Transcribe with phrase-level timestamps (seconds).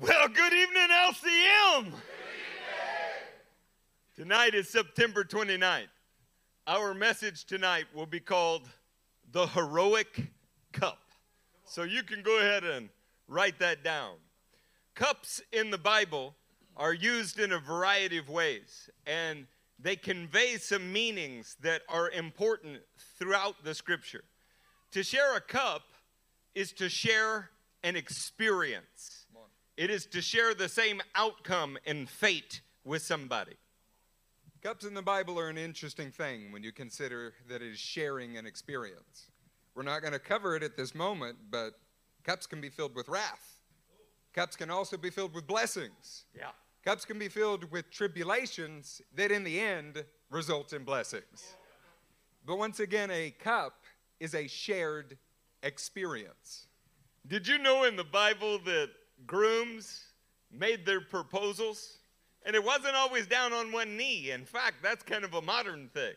[0.00, 1.84] Well, good evening, LCM.
[1.84, 2.00] Good evening.
[4.16, 5.88] Tonight is September 29th.
[6.66, 8.70] Our message tonight will be called
[9.32, 10.28] The Heroic
[10.72, 10.98] Cup.
[11.66, 12.88] So you can go ahead and
[13.28, 14.14] write that down.
[14.94, 16.36] Cups in the Bible
[16.74, 19.46] are used in a variety of ways, and
[19.78, 22.78] they convey some meanings that are important
[23.18, 24.24] throughout the scripture.
[24.92, 25.82] To share a cup
[26.54, 27.50] is to share
[27.84, 29.21] an experience
[29.76, 33.54] it is to share the same outcome and fate with somebody.
[34.62, 38.36] Cups in the Bible are an interesting thing when you consider that it is sharing
[38.36, 39.30] an experience.
[39.74, 41.72] We're not going to cover it at this moment, but
[42.22, 43.60] cups can be filled with wrath.
[44.34, 46.26] Cups can also be filled with blessings.
[46.36, 46.50] Yeah.
[46.84, 51.56] Cups can be filled with tribulations that in the end result in blessings.
[52.44, 53.84] But once again, a cup
[54.20, 55.16] is a shared
[55.62, 56.66] experience.
[57.26, 58.90] Did you know in the Bible that
[59.26, 60.04] grooms
[60.50, 61.98] made their proposals,
[62.44, 64.30] and it wasn't always down on one knee.
[64.30, 66.14] In fact, that's kind of a modern thing.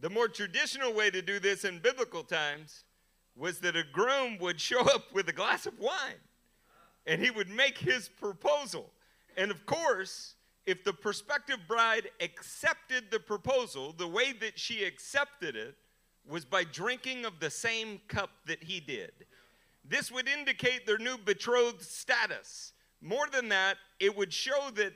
[0.00, 2.84] The more traditional way to do this in biblical times
[3.34, 6.20] was that a groom would show up with a glass of wine
[7.06, 8.90] and he would make his proposal.
[9.36, 10.34] And of course,
[10.66, 15.76] if the prospective bride accepted the proposal, the way that she accepted it
[16.28, 19.12] was by drinking of the same cup that he did.
[19.88, 22.72] This would indicate their new betrothed status.
[23.00, 24.92] More than that, it would show that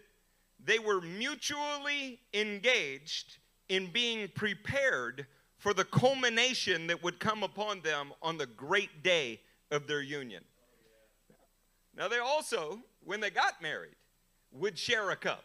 [0.64, 3.38] they were mutually engaged
[3.68, 5.26] in being prepared
[5.58, 10.42] for the culmination that would come upon them on the great day of their union.
[11.96, 13.94] Now, they also, when they got married,
[14.52, 15.44] would share a cup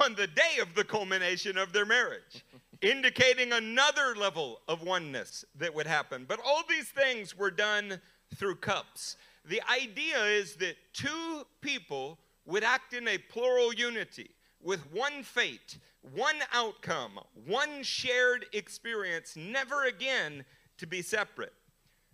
[0.00, 2.44] on the day of the culmination of their marriage,
[2.82, 6.24] indicating another level of oneness that would happen.
[6.26, 8.00] But all these things were done
[8.34, 9.16] through cups.
[9.44, 14.30] The idea is that two people would act in a plural unity
[14.62, 15.78] with one fate,
[16.14, 20.44] one outcome, one shared experience, never again
[20.78, 21.52] to be separate.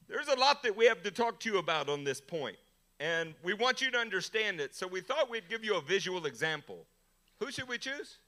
[0.08, 2.56] There's a lot that we have to talk to you about on this point,
[3.00, 6.26] and we want you to understand it, so we thought we'd give you a visual
[6.26, 6.86] example.
[7.40, 8.18] Who should we choose?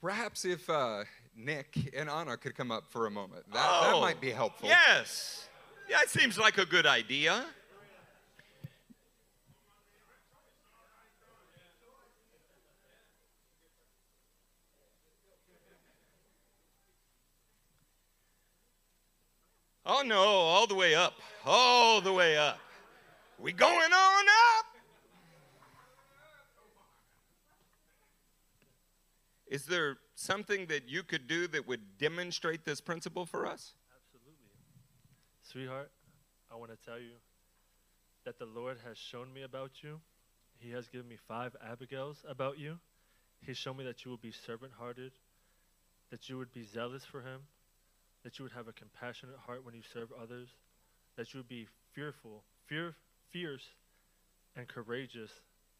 [0.00, 1.04] Perhaps if uh,
[1.36, 4.68] Nick and Anna could come up for a moment, that, oh, that might be helpful.
[4.68, 5.48] Yes.
[5.88, 7.44] Yeah, it seems like a good idea.
[19.86, 21.14] Oh no, all the way up.
[21.44, 22.58] All the way up.
[23.38, 24.24] We going on
[24.58, 24.66] up.
[29.46, 33.74] Is there something that you could do that would demonstrate this principle for us?
[35.54, 35.92] Sweetheart,
[36.50, 37.14] I want to tell you
[38.24, 40.00] that the Lord has shown me about you.
[40.58, 42.80] He has given me five Abigails about you.
[43.40, 45.12] He's shown me that you will be servant hearted,
[46.10, 47.42] that you would be zealous for Him,
[48.24, 50.48] that you would have a compassionate heart when you serve others,
[51.16, 52.96] that you would be fearful, fear,
[53.30, 53.62] fierce,
[54.56, 55.30] and courageous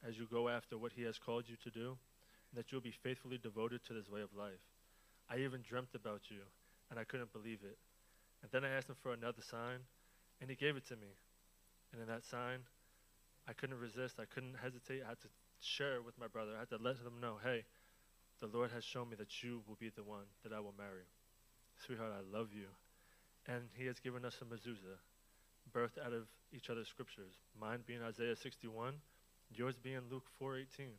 [0.06, 2.85] as you go after what He has called you to do, and that you will
[2.85, 4.62] be faithfully devoted to this way of life.
[5.29, 6.43] I even dreamt about you,
[6.93, 7.77] and I couldn't believe it.
[8.44, 9.81] And then I asked him for another sign,
[10.41, 11.16] and he gave it to me.
[11.93, 12.60] And in that sign,
[13.49, 14.21] I couldn't resist.
[14.21, 15.00] I couldn't hesitate.
[15.00, 15.32] I had to
[15.65, 16.53] share it with my brother.
[16.55, 17.65] I had to let him know, hey,
[18.41, 21.09] the Lord has shown me that you will be the one that I will marry.
[21.87, 22.69] Sweetheart, I love you.
[23.49, 25.00] And he has given us a mezuzah,
[25.72, 27.32] birthed out of each other's scriptures.
[27.59, 28.93] Mine being Isaiah 61,
[29.56, 30.93] yours being Luke 4:18.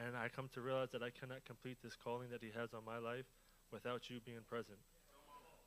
[0.00, 2.84] And I come to realize that I cannot complete this calling that he has on
[2.84, 3.26] my life
[3.70, 4.78] without you being present.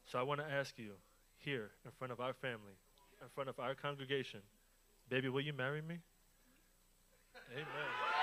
[0.05, 0.91] So I want to ask you
[1.38, 2.73] here in front of our family,
[3.21, 4.41] in front of our congregation,
[5.09, 5.99] baby, will you marry me?
[7.51, 8.14] Amen.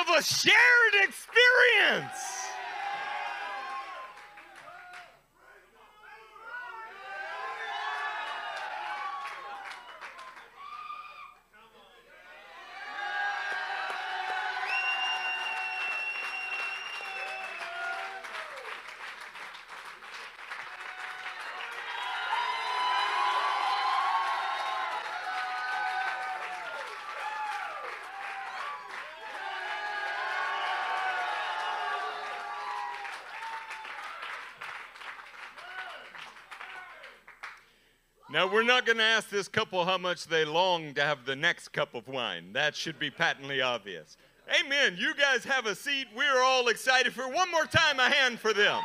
[0.00, 2.39] Of a shared experience.
[38.40, 41.36] Now, we're not going to ask this couple how much they long to have the
[41.36, 42.54] next cup of wine.
[42.54, 44.16] That should be patently obvious.
[44.58, 44.96] Amen.
[44.96, 46.06] You guys have a seat.
[46.16, 48.80] We're all excited for one more time a hand for them.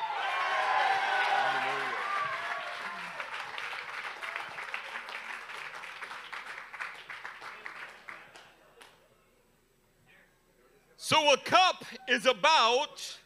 [10.97, 13.19] So, a cup is about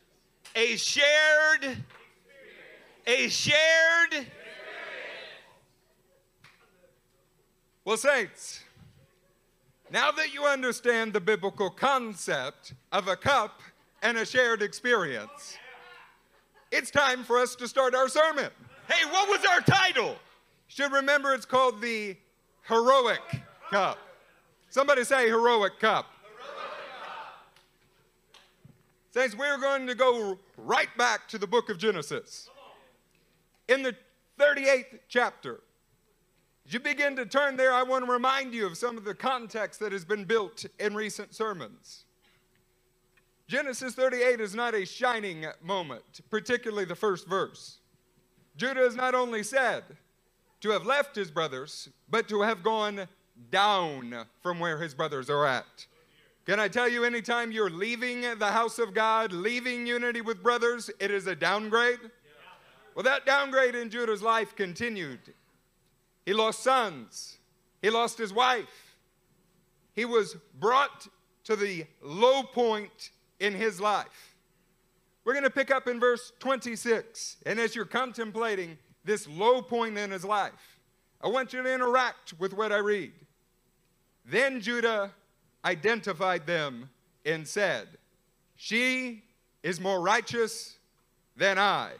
[0.55, 1.77] a shared,
[3.07, 4.27] a shared.
[7.85, 8.59] Well, saints,
[9.89, 13.61] now that you understand the biblical concept of a cup
[14.01, 15.57] and a shared experience,
[16.71, 18.51] it's time for us to start our sermon.
[18.87, 20.15] Hey, what was our title?
[20.67, 22.15] Should remember it's called the
[22.67, 23.21] heroic
[23.71, 23.97] cup.
[24.69, 26.05] Somebody say heroic cup.
[29.11, 32.49] Saints, we're going to go right back to the book of Genesis.
[33.67, 33.95] In the
[34.39, 35.61] 38th chapter,
[36.69, 39.15] as you begin to turn there, I want to remind you of some of the
[39.15, 42.05] context that has been built in recent sermons.
[43.47, 47.79] Genesis 38 is not a shining moment, particularly the first verse.
[48.55, 49.83] Judah is not only said
[50.61, 53.07] to have left his brothers, but to have gone
[53.49, 55.87] down from where his brothers are at.
[56.45, 60.91] Can I tell you, anytime you're leaving the house of God, leaving unity with brothers,
[60.99, 62.11] it is a downgrade?
[62.93, 65.33] Well, that downgrade in Judah's life continued.
[66.25, 67.37] He lost sons,
[67.81, 68.97] he lost his wife.
[69.95, 71.07] He was brought
[71.43, 74.35] to the low point in his life.
[75.25, 77.37] We're going to pick up in verse 26.
[77.45, 80.79] And as you're contemplating this low point in his life,
[81.21, 83.11] I want you to interact with what I read.
[84.25, 85.11] Then Judah
[85.65, 86.89] identified them
[87.25, 87.87] and said,
[88.55, 89.23] She
[89.63, 90.77] is more righteous
[91.35, 91.91] than I,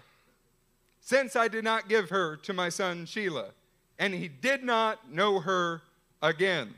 [1.02, 3.52] since I did not give her to my son Shelah,
[4.00, 5.84] and he did not know her
[6.22, 6.74] again.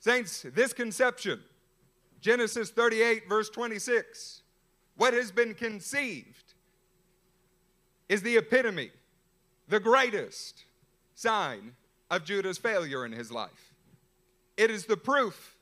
[0.00, 1.40] Saints, this conception,
[2.20, 4.42] Genesis 38, verse 26,
[4.96, 6.54] what has been conceived
[8.08, 8.90] is the epitome,
[9.68, 10.64] the greatest
[11.14, 11.74] sign
[12.10, 13.74] of Judah's failure in his life.
[14.56, 15.56] It is the proof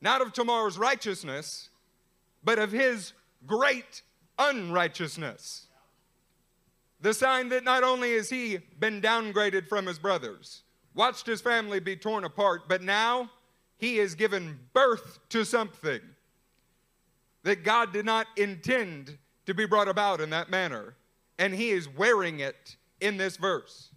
[0.00, 1.70] not of Tamar's righteousness,
[2.44, 3.12] but of his
[3.46, 4.02] great
[4.38, 5.67] unrighteousness.
[7.00, 10.62] The sign that not only has he been downgraded from his brothers,
[10.94, 13.30] watched his family be torn apart, but now
[13.76, 16.00] he has given birth to something
[17.44, 19.16] that God did not intend
[19.46, 20.94] to be brought about in that manner.
[21.38, 23.90] And he is wearing it in this verse.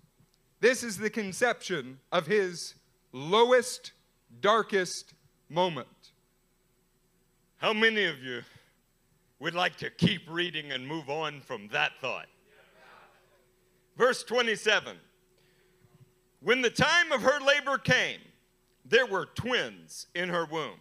[0.59, 2.75] This is the conception of his
[3.11, 3.93] lowest
[4.39, 5.13] darkest
[5.49, 5.87] moment.
[7.57, 8.41] How many of you
[9.39, 12.27] would like to keep reading and move on from that thought?
[13.97, 14.97] Verse 27
[16.41, 18.19] When the time of her labor came,
[18.85, 20.79] there were twins in her womb.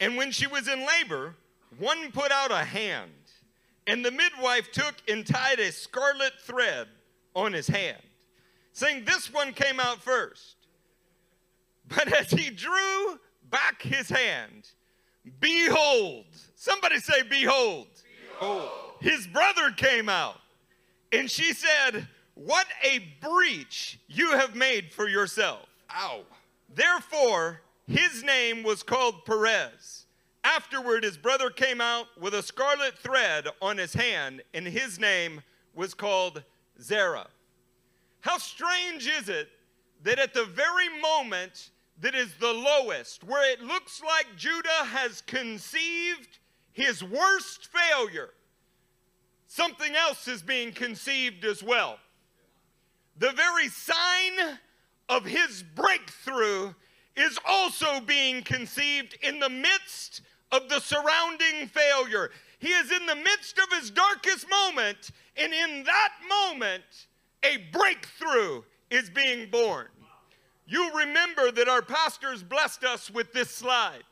[0.00, 1.34] And when she was in labor,
[1.78, 3.10] one put out a hand,
[3.86, 6.86] and the midwife took and tied a scarlet thread
[7.34, 8.02] on his hand,
[8.72, 10.56] saying, This one came out first.
[11.88, 13.18] But as he drew
[13.50, 14.70] back his hand,
[15.40, 17.88] behold, somebody say, Behold.
[18.38, 18.70] Behold.
[19.00, 20.40] His brother came out,
[21.12, 22.08] and she said,
[22.38, 25.66] What a breach you have made for yourself.
[25.92, 26.20] Ow.
[26.72, 30.06] Therefore, his name was called Perez.
[30.44, 35.42] Afterward, his brother came out with a scarlet thread on his hand, and his name
[35.74, 36.44] was called
[36.80, 37.26] Zerah.
[38.20, 39.48] How strange is it
[40.04, 45.22] that at the very moment that is the lowest, where it looks like Judah has
[45.22, 46.38] conceived
[46.70, 48.30] his worst failure,
[49.48, 51.98] something else is being conceived as well.
[53.18, 54.58] The very sign
[55.08, 56.74] of his breakthrough
[57.16, 60.22] is also being conceived in the midst
[60.52, 62.30] of the surrounding failure.
[62.60, 66.84] He is in the midst of his darkest moment, and in that moment,
[67.42, 69.86] a breakthrough is being born.
[70.66, 74.04] You remember that our pastors blessed us with this slide.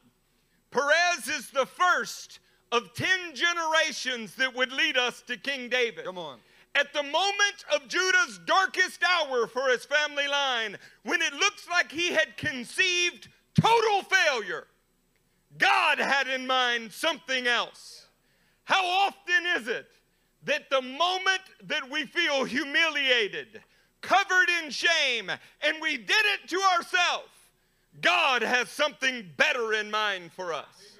[0.70, 2.40] Perez is the first
[2.72, 6.04] of 10 generations that would lead us to King David.
[6.04, 6.38] Come on.
[6.76, 11.90] At the moment of Judah's darkest hour for his family line, when it looks like
[11.90, 13.28] he had conceived
[13.58, 14.66] total failure,
[15.56, 18.04] God had in mind something else.
[18.64, 19.86] How often is it
[20.44, 23.62] that the moment that we feel humiliated,
[24.02, 25.30] covered in shame,
[25.62, 27.32] and we did it to ourselves,
[28.02, 30.98] God has something better in mind for us.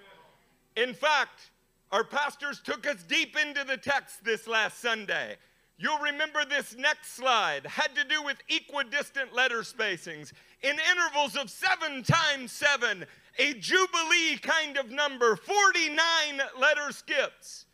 [0.75, 1.51] In fact,
[1.93, 5.37] our pastors took us deep into the text this last Sunday.
[5.79, 11.51] You'll remember this next slide had to do with equidistant letter spacings in intervals of
[11.51, 13.05] seven times seven,
[13.39, 15.99] a jubilee kind of number, 49
[16.59, 17.67] letter skips.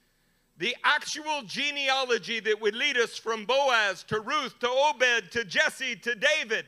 [0.59, 5.97] The actual genealogy that would lead us from Boaz to Ruth to Obed to Jesse
[5.97, 6.67] to David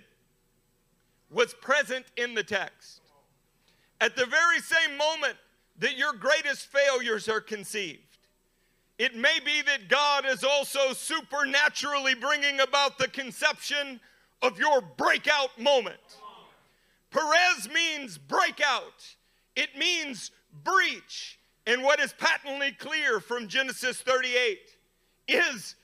[1.31, 3.01] was present in the text.
[4.01, 5.37] At the very same moment
[5.79, 8.19] that your greatest failures are conceived,
[8.99, 14.01] it may be that God is also supernaturally bringing about the conception
[14.43, 15.99] of your breakout moment.
[17.11, 19.17] Perez means breakout,
[19.57, 20.31] it means
[20.63, 21.39] breach.
[21.67, 24.59] And what is patently clear from Genesis 38
[25.29, 25.77] is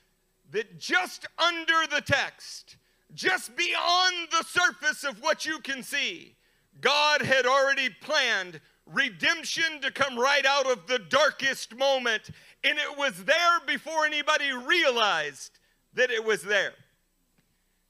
[0.51, 2.77] that just under the text,
[3.15, 6.37] just beyond the surface of what you can see,
[6.83, 12.31] God had already planned redemption to come right out of the darkest moment.
[12.63, 15.59] And it was there before anybody realized
[15.95, 16.73] that it was there.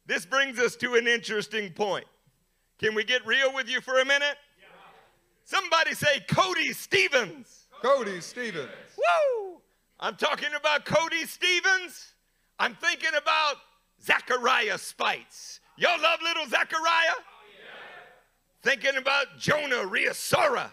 [0.06, 2.06] This brings us to an interesting point.
[2.78, 4.36] Can we get real with you for a minute?
[5.44, 7.66] Somebody say Cody Stevens.
[7.82, 8.68] Cody Stevens.
[8.96, 9.60] Woo!
[9.98, 12.14] I'm talking about Cody Stevens.
[12.58, 13.56] I'm thinking about
[14.02, 15.60] Zachariah Spites.
[15.76, 17.16] Y'all love little Zachariah?
[17.18, 17.22] Oh,
[18.62, 20.70] thinking about Jonah Riasora.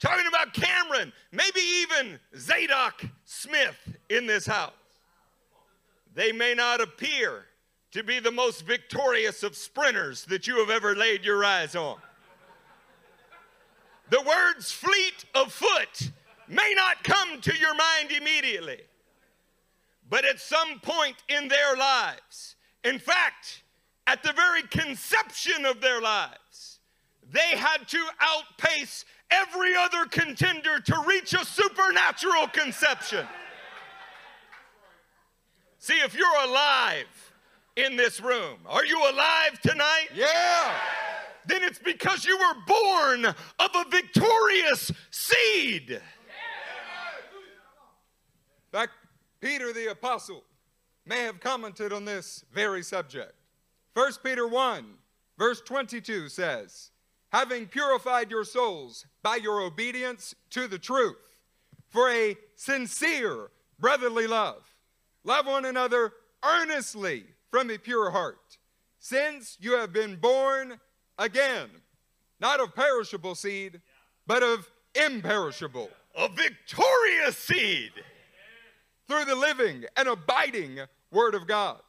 [0.00, 1.12] Talking about Cameron.
[1.32, 4.72] Maybe even Zadok Smith in this house.
[6.14, 7.46] They may not appear
[7.92, 11.96] to be the most victorious of sprinters that you have ever laid your eyes on.
[14.10, 16.10] The words fleet of foot
[16.48, 18.80] may not come to your mind immediately,
[20.08, 23.62] but at some point in their lives, in fact,
[24.06, 26.80] at the very conception of their lives,
[27.32, 29.04] they had to outpace
[29.42, 33.26] every other contender to reach a supernatural conception.
[35.78, 37.32] See, if you're alive
[37.76, 40.08] in this room, are you alive tonight?
[40.14, 40.74] Yeah.
[41.46, 45.90] Then it's because you were born of a victorious seed.
[45.90, 46.00] In
[48.72, 48.92] fact,
[49.40, 50.42] Peter the Apostle
[51.04, 53.34] may have commented on this very subject.
[53.92, 54.86] 1 Peter 1,
[55.38, 56.90] verse 22 says,
[57.34, 61.16] Having purified your souls by your obedience to the truth,
[61.88, 64.62] for a sincere brotherly love,
[65.24, 66.12] love one another
[66.44, 68.58] earnestly from a pure heart,
[69.00, 70.78] since you have been born
[71.18, 71.70] again,
[72.38, 73.80] not of perishable seed,
[74.28, 77.90] but of imperishable, A victorious seed.
[79.08, 80.78] through the living and abiding
[81.10, 81.80] Word of God.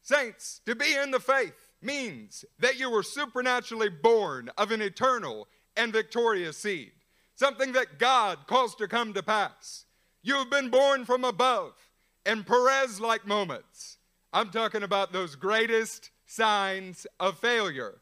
[0.00, 5.48] Saints, to be in the faith means that you were supernaturally born of an eternal
[5.76, 6.92] and victorious seed,
[7.34, 9.86] something that God caused to come to pass.
[10.22, 11.72] You have been born from above
[12.26, 13.98] in Perez like moments.
[14.32, 18.00] I'm talking about those greatest signs of failure.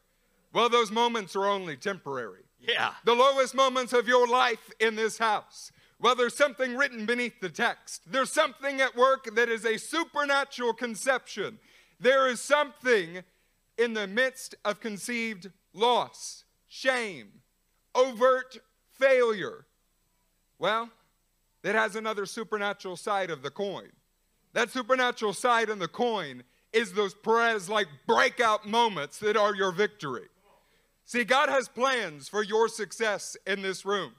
[0.53, 2.93] Well, those moments are only temporary Yeah.
[3.05, 5.71] the lowest moments of your life in this house.
[5.99, 8.03] Well, there's something written beneath the text.
[8.11, 11.59] There's something at work that is a supernatural conception.
[11.99, 13.23] There is something
[13.79, 17.29] in the midst of conceived loss, shame,
[17.95, 18.59] overt
[18.99, 19.65] failure.
[20.59, 20.89] Well,
[21.61, 23.89] that has another supernatural side of the coin.
[24.53, 26.43] That supernatural side on the coin
[26.73, 30.27] is those Perez like breakout moments that are your victory.
[31.05, 34.13] See, God has plans for your success in this room.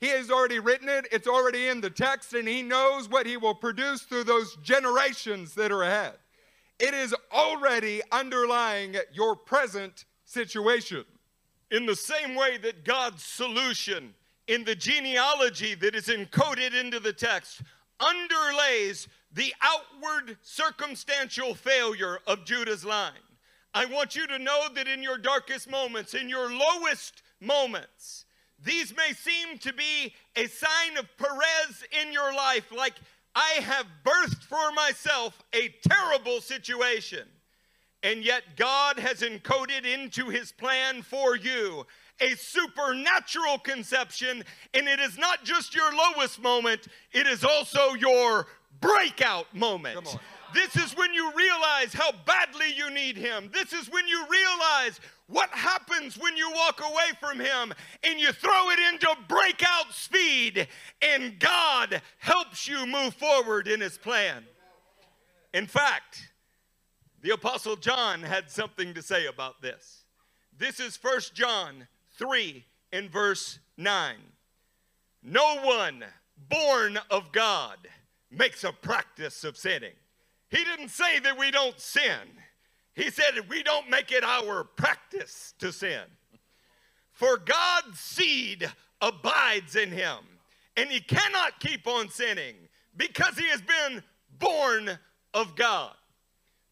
[0.00, 3.36] He has already written it, it's already in the text, and He knows what He
[3.36, 6.18] will produce through those generations that are ahead.
[6.78, 11.04] It is already underlying your present situation.
[11.70, 14.14] In the same way that God's solution
[14.46, 17.62] in the genealogy that is encoded into the text
[18.00, 23.12] underlays the outward circumstantial failure of Judah's line.
[23.74, 28.24] I want you to know that in your darkest moments, in your lowest moments,
[28.62, 32.94] these may seem to be a sign of Perez in your life, like
[33.36, 37.28] I have birthed for myself a terrible situation.
[38.02, 41.86] And yet, God has encoded into his plan for you
[42.20, 44.42] a supernatural conception.
[44.72, 48.46] And it is not just your lowest moment, it is also your
[48.80, 50.16] breakout moment.
[50.54, 53.50] This is when you realize how badly you need him.
[53.52, 57.72] This is when you realize what happens when you walk away from him
[58.02, 60.68] and you throw it into breakout speed,
[61.02, 64.44] and God helps you move forward in his plan.
[65.52, 66.30] In fact,
[67.22, 70.04] the Apostle John had something to say about this.
[70.56, 71.88] This is 1 John
[72.18, 74.16] 3 in verse 9.
[75.22, 76.04] No one
[76.48, 77.78] born of God
[78.30, 79.94] makes a practice of sinning.
[80.48, 82.28] He didn't say that we don't sin.
[82.94, 86.02] He said we don't make it our practice to sin.
[87.12, 90.18] For God's seed abides in him,
[90.76, 92.54] and he cannot keep on sinning
[92.96, 94.02] because he has been
[94.38, 94.98] born
[95.34, 95.94] of God.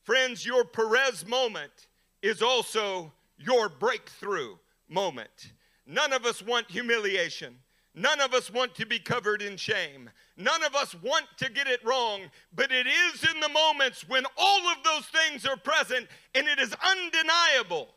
[0.02, 1.88] Friends, your Perez moment
[2.22, 4.56] is also your breakthrough
[4.88, 5.52] moment.
[5.86, 7.56] None of us want humiliation.
[7.94, 10.10] None of us want to be covered in shame.
[10.36, 12.22] None of us want to get it wrong,
[12.54, 16.58] but it is in the moments when all of those things are present and it
[16.58, 17.88] is undeniable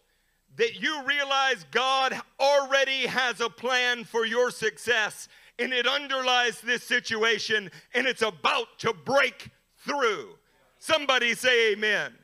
[0.56, 5.28] that you realize God already has a plan for your success
[5.58, 10.30] and it underlies this situation and it's about to break through.
[10.78, 12.12] Somebody say amen.
[12.12, 12.16] amen.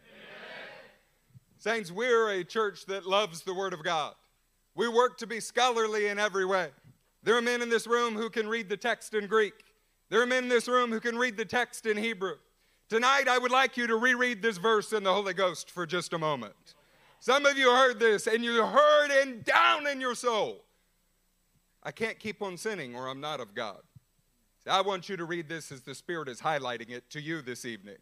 [1.58, 4.14] Saints, we're a church that loves the Word of God.
[4.76, 6.70] We work to be scholarly in every way.
[7.24, 9.54] There are men in this room who can read the text in Greek.
[10.10, 12.36] There are men in this room who can read the text in Hebrew.
[12.90, 16.14] Tonight, I would like you to reread this verse in the Holy Ghost for just
[16.14, 16.76] a moment.
[17.20, 20.66] Some of you heard this and you heard it down in your soul.
[21.82, 23.80] I can't keep on sinning or I'm not of God.
[24.64, 27.42] See, I want you to read this as the Spirit is highlighting it to you
[27.42, 27.98] this evening.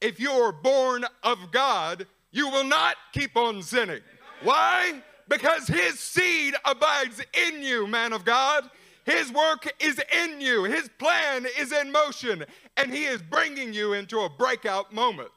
[0.00, 4.00] If you're born of God, you will not keep on sinning.
[4.42, 5.02] Why?
[5.28, 8.68] Because his seed abides in you, man of God.
[9.04, 12.44] His work is in you, his plan is in motion,
[12.76, 15.30] and he is bringing you into a breakout moment.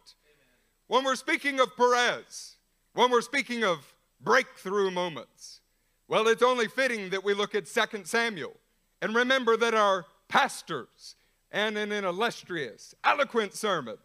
[0.88, 2.56] When we're speaking of Perez,
[2.94, 5.60] when we're speaking of breakthrough moments,
[6.08, 8.56] well, it's only fitting that we look at 2 Samuel
[9.02, 11.16] and remember that our pastors
[11.52, 13.98] and in an illustrious, eloquent sermon,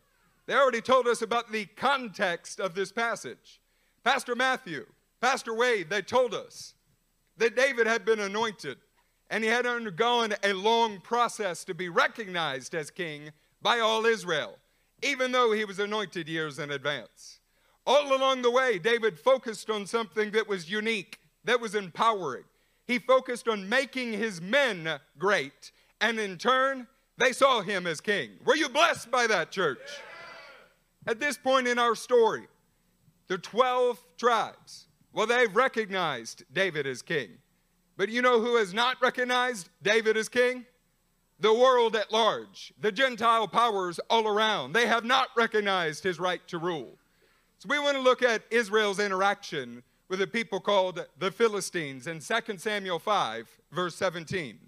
[0.46, 3.60] they already told us about the context of this passage.
[4.02, 4.86] Pastor Matthew
[5.22, 6.74] Pastor Wade, they told us
[7.36, 8.76] that David had been anointed
[9.30, 13.30] and he had undergone a long process to be recognized as king
[13.62, 14.58] by all Israel,
[15.00, 17.38] even though he was anointed years in advance.
[17.86, 22.44] All along the way, David focused on something that was unique, that was empowering.
[22.88, 28.30] He focused on making his men great, and in turn, they saw him as king.
[28.44, 29.78] Were you blessed by that, church?
[31.06, 32.48] At this point in our story,
[33.28, 37.30] the 12 tribes well, they've recognized David as king.
[37.96, 40.64] But you know who has not recognized David as king?
[41.40, 44.72] The world at large, the Gentile powers all around.
[44.72, 46.98] They have not recognized his right to rule.
[47.58, 52.20] So we want to look at Israel's interaction with a people called the Philistines in
[52.20, 54.58] 2 Samuel 5, verse 17.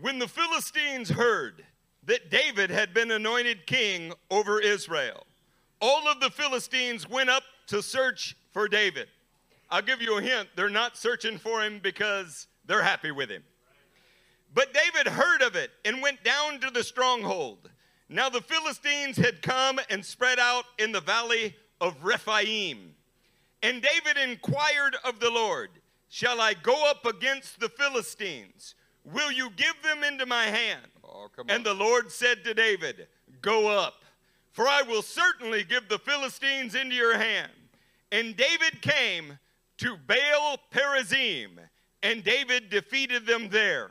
[0.00, 1.64] When the Philistines heard
[2.04, 5.26] that David had been anointed king over Israel,
[5.80, 9.08] all of the Philistines went up to search for David.
[9.70, 13.42] I'll give you a hint they're not searching for him because they're happy with him.
[14.54, 17.70] But David heard of it and went down to the stronghold.
[18.08, 22.94] Now the Philistines had come and spread out in the valley of Rephaim.
[23.62, 25.70] And David inquired of the Lord,
[26.10, 28.74] Shall I go up against the Philistines?
[29.04, 30.86] Will you give them into my hand?
[31.04, 33.08] Oh, and the Lord said to David,
[33.42, 34.04] Go up,
[34.52, 37.52] for I will certainly give the Philistines into your hand.
[38.10, 39.38] And David came
[39.78, 41.58] to Baal Perazim,
[42.02, 43.90] and David defeated them there.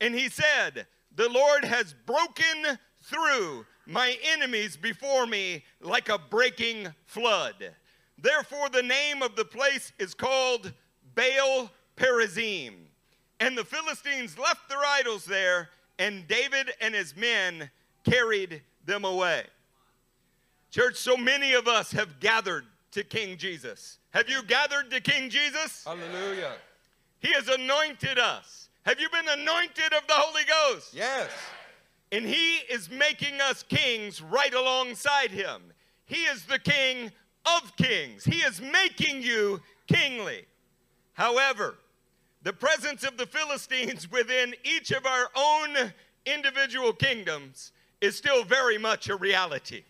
[0.00, 6.88] And he said, The Lord has broken through my enemies before me like a breaking
[7.06, 7.74] flood.
[8.18, 10.72] Therefore, the name of the place is called
[11.14, 12.74] Baal Perazim.
[13.40, 17.70] And the Philistines left their idols there, and David and his men
[18.04, 19.44] carried them away.
[20.70, 23.98] Church, so many of us have gathered to King Jesus.
[24.14, 25.82] Have you gathered to King Jesus?
[25.84, 26.52] Hallelujah.
[27.18, 28.68] He has anointed us.
[28.86, 30.94] Have you been anointed of the Holy Ghost?
[30.94, 31.30] Yes.
[32.12, 35.62] And He is making us kings right alongside Him.
[36.06, 37.10] He is the King
[37.44, 38.24] of kings.
[38.24, 40.44] He is making you kingly.
[41.14, 41.74] However,
[42.44, 45.92] the presence of the Philistines within each of our own
[46.24, 49.82] individual kingdoms is still very much a reality.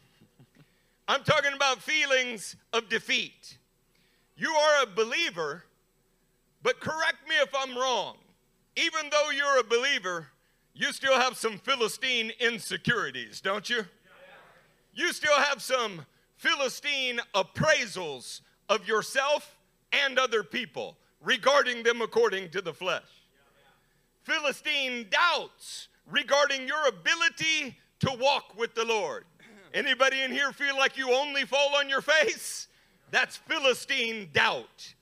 [1.08, 3.58] I'm talking about feelings of defeat.
[4.36, 5.64] You are a believer,
[6.62, 8.16] but correct me if I'm wrong.
[8.76, 10.28] Even though you're a believer,
[10.74, 13.84] you still have some Philistine insecurities, don't you?
[14.92, 16.04] You still have some
[16.36, 19.56] Philistine appraisals of yourself
[19.92, 23.02] and other people regarding them according to the flesh.
[24.22, 29.24] Philistine doubts regarding your ability to walk with the Lord.
[29.72, 32.68] Anybody in here feel like you only fall on your face?
[33.14, 34.92] That's Philistine doubt.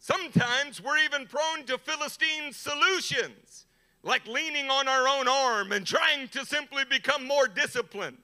[0.00, 3.66] Sometimes we're even prone to Philistine solutions,
[4.02, 8.16] like leaning on our own arm and trying to simply become more disciplined.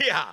[0.00, 0.28] Yeah.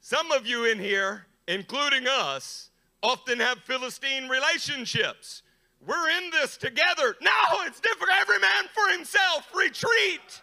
[0.00, 2.70] Some of you in here, including us,
[3.02, 5.42] often have Philistine relationships.
[5.86, 7.14] We're in this together.
[7.20, 8.14] No, it's different.
[8.22, 9.46] Every man for himself.
[9.54, 10.40] Retreat.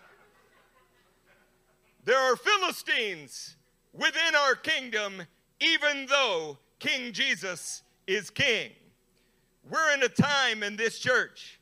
[2.06, 3.56] There are Philistines
[3.92, 5.24] within our kingdom,
[5.60, 8.72] even though King Jesus is king.
[9.70, 11.60] We're in a time in this church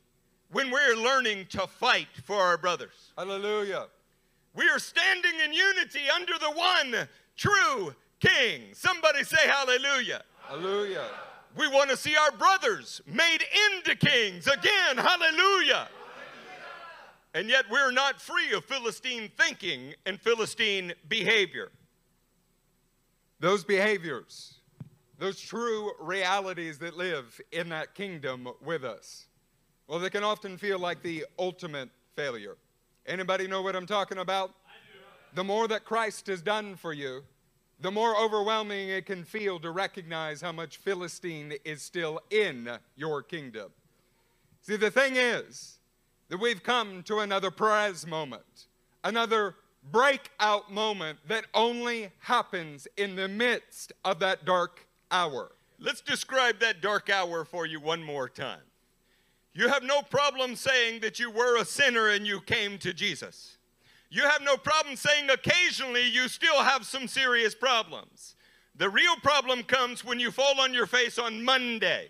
[0.51, 3.12] when we're learning to fight for our brothers.
[3.17, 3.88] Hallelujah.
[4.53, 8.73] We are standing in unity under the one true king.
[8.73, 10.23] Somebody say hallelujah.
[10.47, 11.05] Hallelujah.
[11.58, 13.43] We want to see our brothers made
[13.75, 14.97] into kings again.
[14.97, 15.88] Hallelujah.
[17.34, 21.71] And yet we're not free of Philistine thinking and Philistine behavior.
[23.39, 24.60] Those behaviors,
[25.17, 29.28] those true realities that live in that kingdom with us,
[29.88, 32.58] well, they can often feel like the ultimate failure.
[33.06, 34.52] Anybody know what I'm talking about?
[35.36, 37.24] The more that Christ has done for you,
[37.82, 43.21] the more overwhelming it can feel to recognize how much Philistine is still in your
[43.21, 43.71] kingdom.
[44.62, 45.80] See, the thing is
[46.30, 48.67] that we've come to another Perez moment,
[49.04, 49.56] another
[49.91, 55.52] breakout moment that only happens in the midst of that dark hour.
[55.80, 58.62] Let's describe that dark hour for you one more time.
[59.54, 63.58] You have no problem saying that you were a sinner and you came to Jesus.
[64.10, 68.36] You have no problem saying occasionally you still have some serious problems.
[68.76, 72.10] The real problem comes when you fall on your face on Monday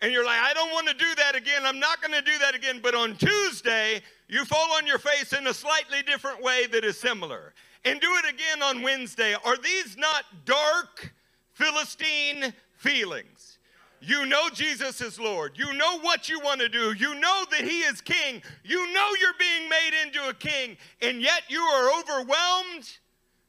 [0.00, 1.62] and you're like, I don't want to do that again.
[1.64, 2.80] I'm not going to do that again.
[2.82, 7.00] But on Tuesday, you fall on your face in a slightly different way that is
[7.00, 7.54] similar.
[7.84, 9.34] And do it again on Wednesday.
[9.44, 11.12] Are these not dark
[11.54, 13.58] Philistine feelings?
[14.00, 15.52] You know Jesus is Lord.
[15.56, 16.92] You know what you want to do.
[16.92, 18.42] You know that He is King.
[18.62, 20.76] You know you're being made into a king.
[21.02, 22.98] And yet you are overwhelmed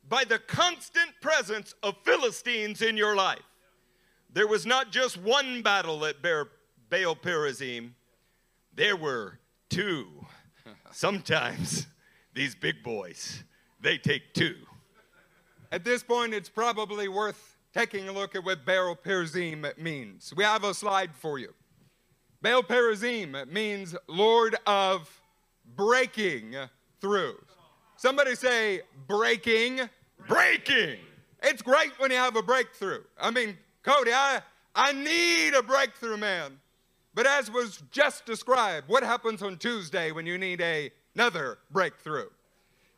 [0.08, 3.44] by the constant presence of Philistines in your life.
[4.34, 7.92] There was not just one battle at Baal Perazim,
[8.74, 9.40] there were
[9.70, 10.19] two.
[10.92, 11.88] Sometimes
[12.34, 13.44] these big boys,
[13.82, 14.56] they take two.
[15.72, 20.34] At this point, it's probably worth taking a look at what Baal Perazim means.
[20.36, 21.54] We have a slide for you.
[22.42, 25.10] Baal Perazim means Lord of
[25.76, 26.56] breaking
[27.02, 27.36] through.
[27.98, 29.82] Somebody say breaking.
[30.28, 30.98] Breaking.
[31.44, 33.04] It's great when you have a breakthrough.
[33.20, 34.42] I mean, Cody, I,
[34.76, 36.60] I need a breakthrough, man.
[37.20, 42.30] But as was just described, what happens on Tuesday when you need a, another breakthrough?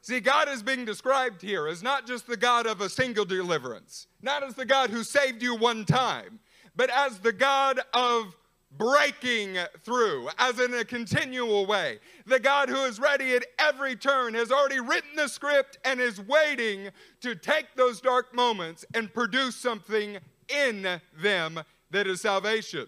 [0.04, 4.06] See, God is being described here as not just the God of a single deliverance,
[4.22, 6.40] not as the God who saved you one time,
[6.76, 8.36] but as the God of
[8.78, 11.98] breaking through, as in a continual way.
[12.28, 16.22] The God who is ready at every turn has already written the script and is
[16.22, 22.88] waiting to take those dark moments and produce something in them that is salvation.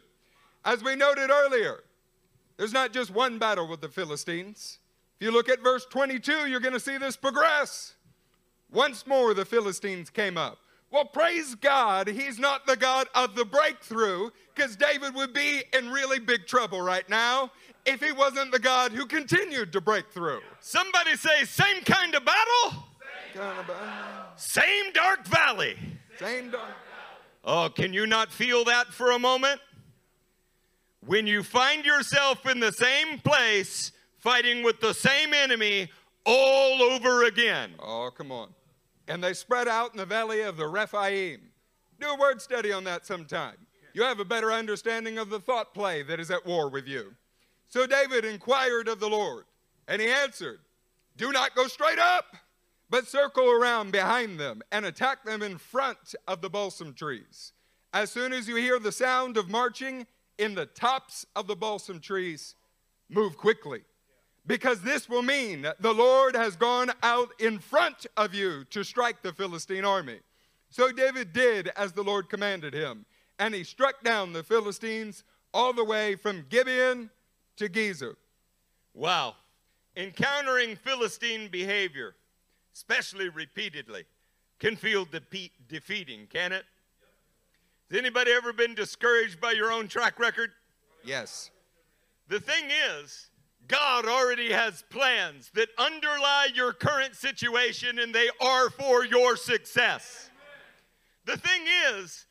[0.66, 1.84] As we noted earlier,
[2.58, 4.80] there's not just one battle with the Philistines.
[5.20, 7.96] If you look at verse 22, you're going to see this progress.
[8.72, 10.60] Once more, the Philistines came up.
[10.92, 15.90] Well, praise God, he's not the God of the breakthrough, because David would be in
[15.90, 17.52] really big trouble right now
[17.86, 20.42] if he wasn't the God who continued to break through.
[20.60, 22.84] Somebody say, same kind of battle,
[23.34, 24.26] Same, kind of battle.
[24.36, 25.76] same dark valley.
[26.20, 26.72] Same dark.
[27.44, 29.60] Oh, can you not feel that for a moment?
[31.06, 35.90] When you find yourself in the same place, fighting with the same enemy
[36.26, 37.72] all over again.
[37.80, 38.50] Oh, come on.
[39.10, 41.42] And they spread out in the valley of the Rephaim.
[42.00, 43.56] Do a word study on that sometime.
[43.94, 47.14] You have a better understanding of the thought play that is at war with you.
[47.68, 49.44] So David inquired of the Lord,
[49.88, 50.60] and he answered,
[51.18, 52.36] Do not go straight up,
[52.90, 57.52] but circle around behind them and attack them in front of the balsam trees.
[57.94, 62.00] As soon as you hear the sound of marching in the tops of the balsam
[62.00, 62.56] trees,
[63.10, 63.84] move quickly
[64.46, 69.22] because this will mean the Lord has gone out in front of you to strike
[69.22, 70.20] the Philistine army.
[70.70, 73.06] So David did as the Lord commanded him,
[73.40, 77.10] and he struck down the Philistines all the way from Gibeon
[77.58, 78.16] to Gezer.
[78.94, 79.36] Wow.
[79.96, 82.16] Encountering Philistine behavior,
[82.74, 84.06] especially repeatedly,
[84.60, 86.66] can feel de- defeating, can it?
[87.90, 90.52] Has anybody ever been discouraged by your own track record?
[91.04, 91.52] Yes.
[92.28, 92.66] The thing
[93.00, 93.30] is,
[93.68, 100.30] God already has plans that underlie your current situation and they are for your success.
[101.26, 101.62] The thing
[101.94, 102.26] is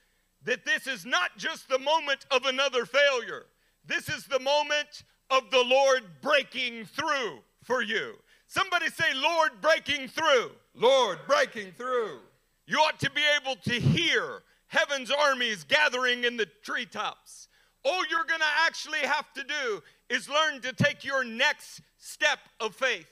[0.44, 3.46] that this is not just the moment of another failure,
[3.86, 8.14] this is the moment of the Lord breaking through for you.
[8.46, 10.50] Somebody say, Lord, breaking through.
[10.74, 12.18] Lord, breaking through.
[12.66, 17.48] You ought to be able to hear heaven's armies gathering in the treetops.
[17.84, 22.38] All you're going to actually have to do is learn to take your next step
[22.58, 23.06] of faith.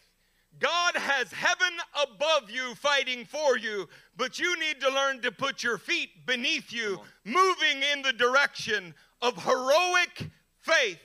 [0.59, 5.63] God has heaven above you fighting for you, but you need to learn to put
[5.63, 10.99] your feet beneath you, moving in the direction of heroic faith.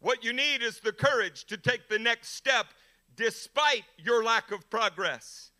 [0.00, 2.66] What you need is the courage to take the next step
[3.16, 5.50] despite your lack of progress.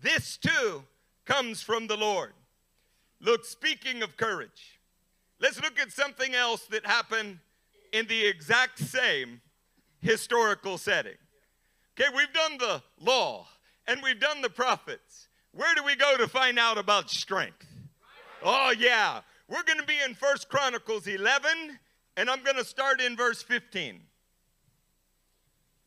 [0.00, 0.82] This too
[1.24, 2.32] comes from the Lord.
[3.20, 4.80] Look, speaking of courage,
[5.40, 7.38] let's look at something else that happened
[7.92, 9.40] in the exact same
[10.00, 11.16] historical setting.
[11.98, 13.46] Okay, we've done the law
[13.86, 15.28] and we've done the prophets.
[15.52, 17.66] Where do we go to find out about strength?
[18.42, 19.20] Oh, yeah.
[19.48, 21.78] We're going to be in First Chronicles 11,
[22.16, 24.00] and I'm going to start in verse 15.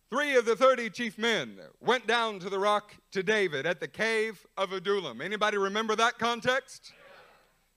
[0.10, 3.88] Three of the 30 chief men went down to the rock to David at the
[3.88, 5.22] cave of Adullam.
[5.22, 6.94] Anybody remember that context?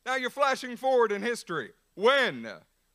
[0.04, 1.70] Now you're flashing forward in history.
[1.94, 2.48] When?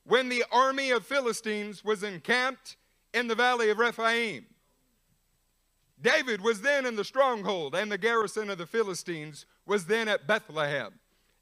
[0.03, 2.77] When the army of Philistines was encamped
[3.13, 4.45] in the valley of Rephaim.
[6.01, 10.27] David was then in the stronghold, and the garrison of the Philistines was then at
[10.27, 10.99] Bethlehem.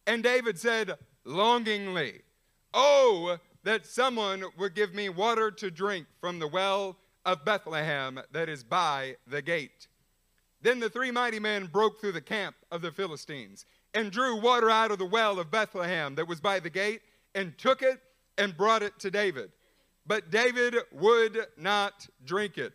[0.08, 2.22] And David said longingly,
[2.74, 8.48] Oh, that someone would give me water to drink from the well of Bethlehem that
[8.48, 9.88] is by the gate.
[10.62, 14.70] Then the three mighty men broke through the camp of the Philistines and drew water
[14.70, 17.02] out of the well of Bethlehem that was by the gate
[17.34, 18.00] and took it
[18.38, 19.52] and brought it to David.
[20.06, 22.74] But David would not drink it.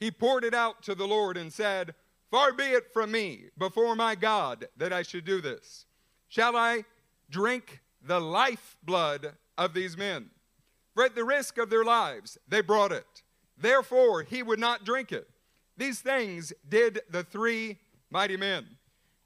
[0.00, 1.94] He poured it out to the Lord and said,
[2.30, 5.84] Far be it from me before my God that I should do this.
[6.28, 6.84] Shall I
[7.28, 10.30] drink the lifeblood of these men?
[10.94, 13.22] For at the risk of their lives, they brought it.
[13.58, 15.28] Therefore, he would not drink it.
[15.76, 17.78] These things did the three
[18.10, 18.66] mighty men.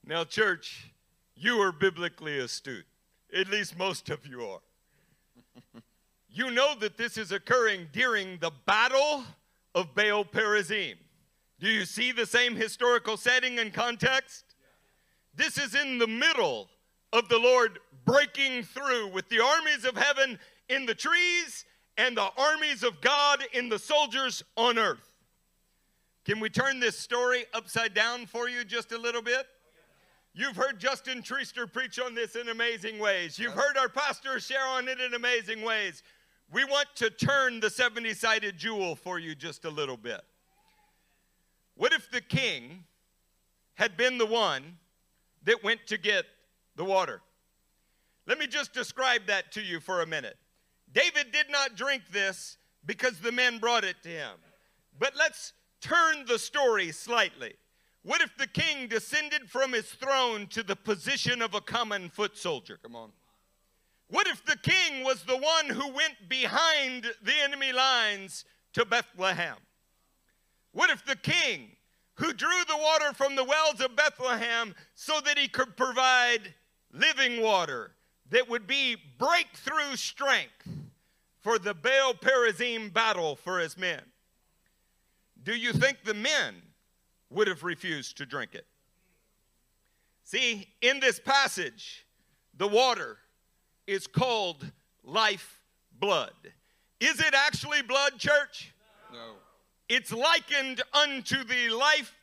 [0.04, 0.93] Now, church,
[1.36, 2.86] you are biblically astute.
[3.34, 4.60] At least most of you are.
[6.28, 9.24] you know that this is occurring during the battle
[9.74, 10.94] of Baal Perazim.
[11.60, 14.44] Do you see the same historical setting and context?
[15.34, 16.68] This is in the middle
[17.12, 21.64] of the Lord breaking through with the armies of heaven in the trees
[21.96, 25.14] and the armies of God in the soldiers on earth.
[26.24, 29.46] Can we turn this story upside down for you just a little bit?
[30.36, 33.38] You've heard Justin Treaster preach on this in amazing ways.
[33.38, 36.02] You've heard our pastor share on it in amazing ways.
[36.52, 40.20] We want to turn the 70 sided jewel for you just a little bit.
[41.76, 42.84] What if the king
[43.74, 44.78] had been the one
[45.44, 46.24] that went to get
[46.74, 47.22] the water?
[48.26, 50.36] Let me just describe that to you for a minute.
[50.92, 54.36] David did not drink this because the men brought it to him.
[54.98, 57.54] But let's turn the story slightly.
[58.04, 62.36] What if the king descended from his throne to the position of a common foot
[62.36, 62.78] soldier?
[62.82, 63.10] Come on.
[64.08, 69.56] What if the king was the one who went behind the enemy lines to Bethlehem?
[70.72, 71.76] What if the king
[72.16, 76.52] who drew the water from the wells of Bethlehem so that he could provide
[76.92, 77.92] living water
[78.28, 80.68] that would be breakthrough strength
[81.40, 84.02] for the Baal Perazim battle for his men?
[85.42, 86.56] Do you think the men
[87.34, 88.66] would have refused to drink it?
[90.24, 92.06] See, in this passage,
[92.56, 93.18] the water
[93.86, 94.70] is called
[95.02, 95.60] life
[95.98, 96.32] blood.
[97.00, 98.72] Is it actually blood, church?
[99.12, 99.32] No.
[99.88, 102.14] It's likened unto the life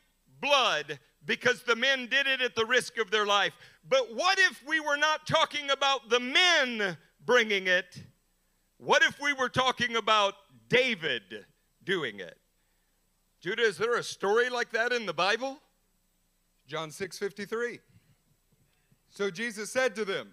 [0.42, 3.54] blood because the men did it at the risk of their life.
[3.88, 8.02] But what if we were not talking about the men bringing it?
[8.78, 10.34] What if we were talking about
[10.70, 11.46] David
[11.84, 12.38] doing it?
[13.42, 15.60] Judah, is there a story like that in the Bible?
[16.68, 17.80] John 6:53.
[19.10, 20.32] So Jesus said to them,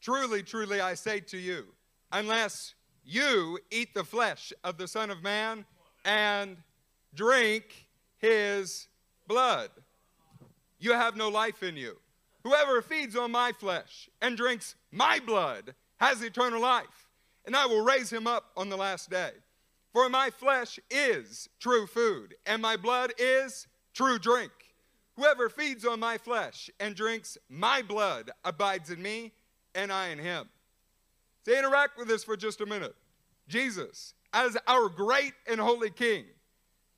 [0.00, 1.74] Truly, truly, I say to you,
[2.12, 5.66] unless you eat the flesh of the Son of Man
[6.04, 6.56] and
[7.14, 7.88] drink
[8.18, 8.86] his
[9.26, 9.70] blood,
[10.78, 11.98] you have no life in you.
[12.44, 17.08] Whoever feeds on my flesh and drinks my blood has eternal life,
[17.46, 19.32] and I will raise him up on the last day.
[19.94, 24.50] For my flesh is true food, and my blood is true drink.
[25.14, 29.30] Whoever feeds on my flesh and drinks my blood abides in me,
[29.72, 30.48] and I in him.
[31.46, 32.96] So interact with this for just a minute.
[33.46, 36.24] Jesus, as our great and holy King,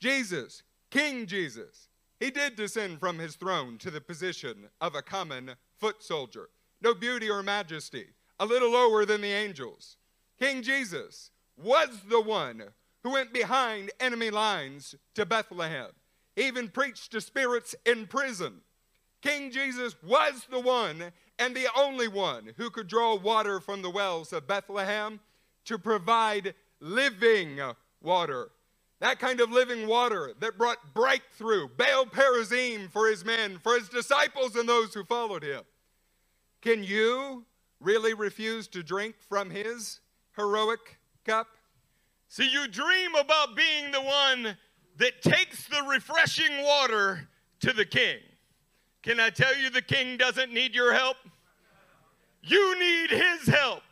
[0.01, 5.51] Jesus, King Jesus, he did descend from his throne to the position of a common
[5.79, 6.49] foot soldier.
[6.81, 8.07] No beauty or majesty,
[8.41, 9.99] a little lower than the angels.
[10.39, 12.65] King Jesus was the one
[13.07, 15.91] who went behind enemy lines to Bethlehem.
[16.35, 18.63] He even preached to spirits in prison.
[19.23, 23.91] King Jesus was the one and the only one who could draw water from the
[23.91, 25.21] wells of Bethlehem
[25.67, 27.61] to provide living
[28.03, 28.49] water.
[28.99, 33.89] That kind of living water that brought breakthrough, Baal Perazim for his men, for his
[33.89, 35.63] disciples and those who followed him.
[36.61, 37.45] Can you
[37.79, 40.01] really refuse to drink from his
[40.35, 41.47] heroic cup?
[42.29, 44.57] See, you dream about being the one
[44.99, 47.29] that takes the refreshing water
[47.61, 48.19] to the king.
[49.03, 51.17] Can I tell you the king doesn't need your help?
[52.43, 53.83] You need his help.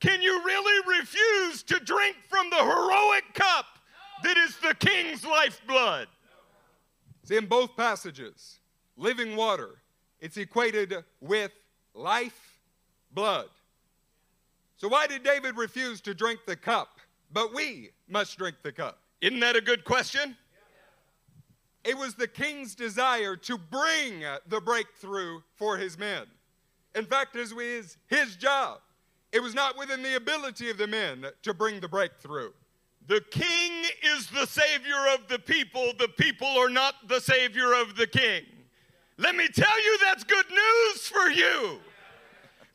[0.00, 3.66] Can you really refuse to drink from the heroic cup
[4.22, 6.08] that is the king's lifeblood?
[7.24, 8.60] See, in both passages,
[8.96, 9.76] living water,
[10.20, 11.52] it's equated with
[11.94, 12.60] life
[13.12, 13.48] blood.
[14.76, 16.95] So, why did David refuse to drink the cup,
[17.36, 18.98] but we must drink the cup?
[19.20, 20.38] Isn't that a good question?
[21.84, 26.22] It was the king's desire to bring the breakthrough for his men.
[26.94, 28.78] In fact, it was his job.
[29.32, 32.52] It was not within the ability of the men to bring the breakthrough.
[33.06, 35.92] The king is the savior of the people.
[35.98, 38.44] The people are not the savior of the king.
[39.18, 41.80] Let me tell you, that's good news for you.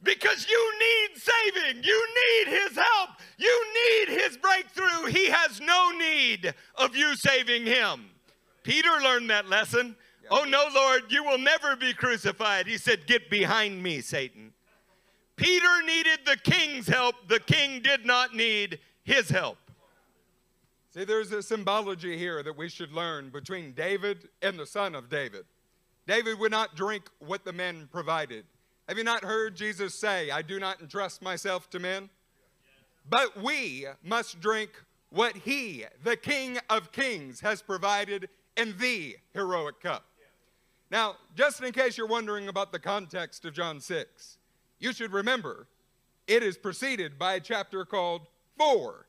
[0.03, 1.83] Because you need saving.
[1.83, 3.09] You need his help.
[3.37, 5.07] You need his breakthrough.
[5.07, 8.09] He has no need of you saving him.
[8.63, 9.95] Peter learned that lesson.
[10.29, 12.67] Oh, no, Lord, you will never be crucified.
[12.67, 14.53] He said, Get behind me, Satan.
[15.35, 17.15] Peter needed the king's help.
[17.27, 19.57] The king did not need his help.
[20.93, 25.09] See, there's a symbology here that we should learn between David and the son of
[25.09, 25.45] David.
[26.05, 28.45] David would not drink what the men provided.
[28.91, 32.09] Have you not heard Jesus say, I do not entrust myself to men?
[33.09, 34.71] But we must drink
[35.11, 38.27] what he, the King of Kings, has provided
[38.57, 40.03] in the heroic cup.
[40.91, 44.37] Now, just in case you're wondering about the context of John 6,
[44.81, 45.67] you should remember
[46.27, 48.23] it is preceded by a chapter called
[48.57, 49.07] 4.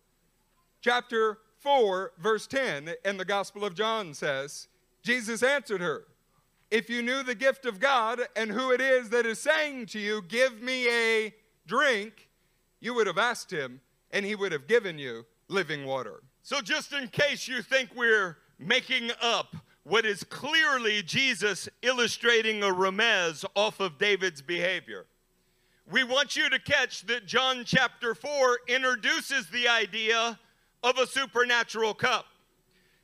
[0.81, 4.69] Chapter 4, verse 10 in the Gospel of John says,
[5.03, 6.05] Jesus answered her,
[6.73, 9.99] If you knew the gift of God and who it is that is saying to
[9.99, 11.35] you, Give me a
[11.67, 12.31] drink,
[12.81, 16.23] you would have asked him, and he would have given you living water.
[16.43, 22.69] So, just in case you think we're making up what is clearly Jesus illustrating a
[22.69, 25.05] remez off of David's behavior.
[25.91, 30.39] We want you to catch that John chapter 4 introduces the idea
[30.83, 32.25] of a supernatural cup.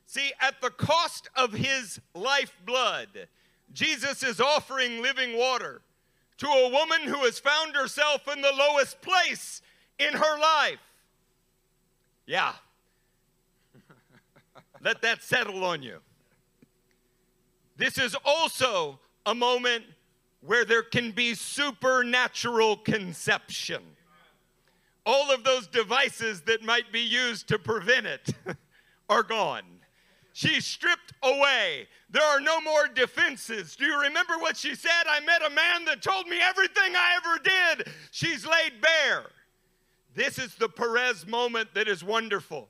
[0.06, 3.28] See, at the cost of his lifeblood,
[3.72, 5.82] Jesus is offering living water
[6.38, 9.60] to a woman who has found herself in the lowest place
[9.98, 10.78] in her life.
[12.26, 12.52] Yeah.
[14.82, 15.98] Let that settle on you.
[17.76, 19.84] This is also a moment
[20.40, 23.82] where there can be supernatural conception.
[25.04, 28.34] All of those devices that might be used to prevent it
[29.08, 29.64] are gone.
[30.32, 31.88] She's stripped away.
[32.10, 33.76] There are no more defenses.
[33.76, 35.04] Do you remember what she said?
[35.06, 37.88] I met a man that told me everything I ever did.
[38.10, 39.26] She's laid bare.
[40.14, 42.68] This is the Perez moment that is wonderful.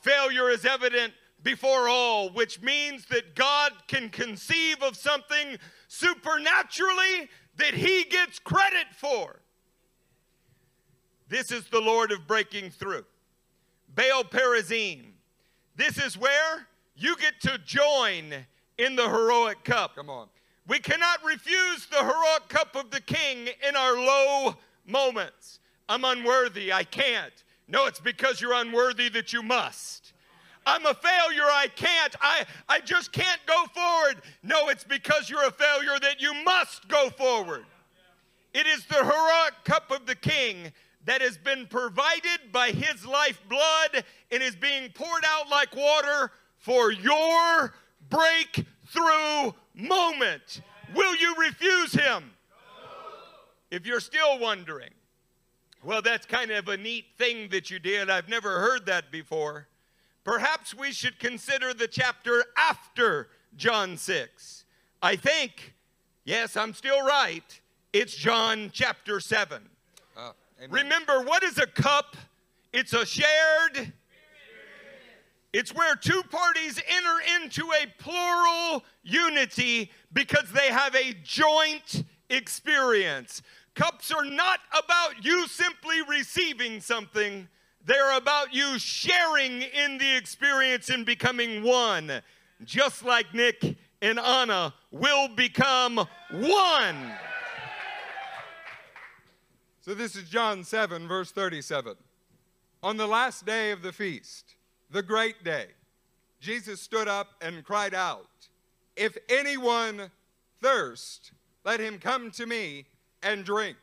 [0.00, 7.74] Failure is evident before all, which means that God can conceive of something supernaturally that
[7.74, 9.40] He gets credit for.
[11.28, 13.04] This is the Lord of breaking through.
[13.94, 15.12] Baal Perazim.
[15.76, 18.46] This is where you get to join
[18.78, 19.96] in the heroic cup.
[19.96, 20.28] Come on.
[20.66, 25.60] We cannot refuse the heroic cup of the king in our low moments.
[25.88, 26.72] I'm unworthy.
[26.72, 27.32] I can't.
[27.66, 30.12] No, it's because you're unworthy that you must.
[30.66, 31.44] I'm a failure.
[31.44, 32.14] I can't.
[32.20, 34.22] I, I just can't go forward.
[34.42, 37.64] No, it's because you're a failure that you must go forward.
[38.52, 40.72] It is the heroic cup of the king
[41.06, 46.92] that has been provided by his lifeblood and is being poured out like water for
[46.92, 47.72] your
[48.10, 50.62] breakthrough moment.
[50.94, 52.32] Will you refuse him?
[53.70, 54.90] If you're still wondering,
[55.84, 58.10] well, that's kind of a neat thing that you did.
[58.10, 59.68] I've never heard that before.
[60.24, 64.64] Perhaps we should consider the chapter after John 6.
[65.02, 65.74] I think,
[66.24, 67.60] yes, I'm still right,
[67.92, 69.62] it's John chapter 7.
[70.16, 70.32] Uh,
[70.68, 72.16] Remember, what is a cup?
[72.72, 73.92] It's a shared.
[75.58, 83.42] It's where two parties enter into a plural unity because they have a joint experience.
[83.74, 87.48] Cups are not about you simply receiving something,
[87.84, 92.22] they're about you sharing in the experience and becoming one,
[92.62, 97.12] just like Nick and Anna will become one.
[99.80, 101.96] So this is John 7, verse 37.
[102.80, 104.47] On the last day of the feast,
[104.90, 105.66] the great day,
[106.40, 108.28] Jesus stood up and cried out,
[108.96, 110.10] If anyone
[110.60, 111.32] thirst,
[111.64, 112.86] let him come to me
[113.22, 113.76] and drink.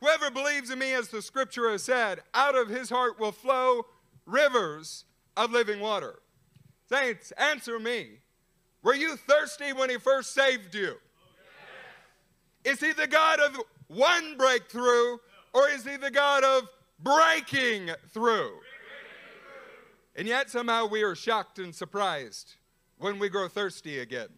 [0.00, 3.86] Whoever believes in me, as the scripture has said, out of his heart will flow
[4.26, 5.04] rivers
[5.36, 6.16] of living water.
[6.88, 8.18] Saints, answer me.
[8.82, 10.96] Were you thirsty when he first saved you?
[12.64, 15.18] Is he the God of one breakthrough,
[15.52, 16.68] or is he the God of
[17.00, 18.52] breaking through?
[20.14, 22.56] And yet somehow we are shocked and surprised
[22.98, 24.28] when we grow thirsty again.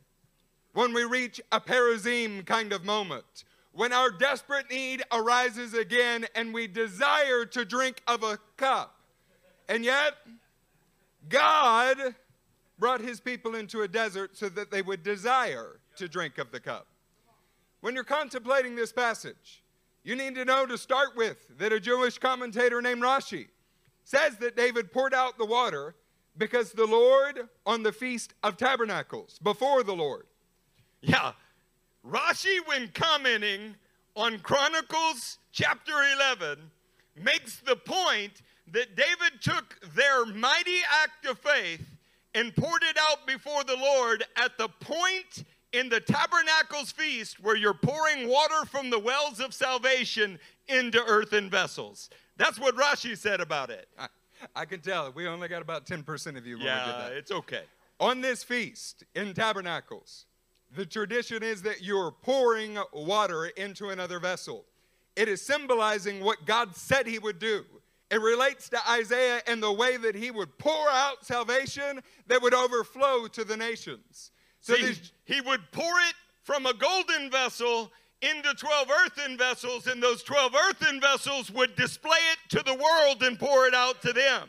[0.73, 6.55] When we reach a perazim kind of moment, when our desperate need arises again and
[6.55, 8.97] we desire to drink of a cup.
[9.69, 10.15] And yet,
[11.29, 12.15] God
[12.79, 16.61] brought his people into a desert so that they would desire to drink of the
[16.61, 16.87] cup.
[17.81, 19.63] When you're contemplating this passage,
[20.05, 23.49] you need to know to start with that a Jewish commentator named Rashi
[24.05, 25.95] says that David poured out the water
[26.37, 30.27] because the Lord on the Feast of Tabernacles, before the Lord.
[31.01, 31.33] Yeah,
[32.07, 33.77] Rashi, when commenting
[34.17, 36.59] on Chronicles chapter 11,
[37.17, 38.43] makes the point
[38.73, 41.87] that David took their mighty act of faith
[42.35, 47.57] and poured it out before the Lord at the point in the tabernacles feast where
[47.57, 50.39] you're pouring water from the wells of salvation
[50.69, 52.11] into earthen vessels.
[52.37, 53.89] That's what Rashi said about it.
[53.99, 54.09] I,
[54.57, 55.13] I can tell.
[55.13, 57.13] We only got about 10% of you when we did Yeah, that.
[57.13, 57.63] it's okay.
[58.01, 60.27] On this feast in tabernacles,
[60.75, 64.65] the tradition is that you're pouring water into another vessel.
[65.15, 67.65] It is symbolizing what God said He would do.
[68.11, 72.55] It relates to Isaiah and the way that He would pour out salvation that would
[72.55, 74.33] overflow to the nations.
[74.61, 77.93] So See, these, he would pour it from a golden vessel
[78.23, 83.23] into 12 earthen vessels, and those 12 earthen vessels would display it to the world
[83.23, 84.49] and pour it out to them.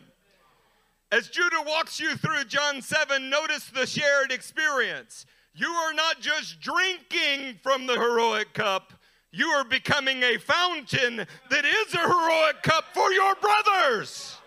[1.11, 5.25] As Judah walks you through John 7, notice the shared experience.
[5.53, 8.93] You are not just drinking from the heroic cup,
[9.31, 11.17] you are becoming a fountain
[11.49, 14.37] that is a heroic cup for your brothers.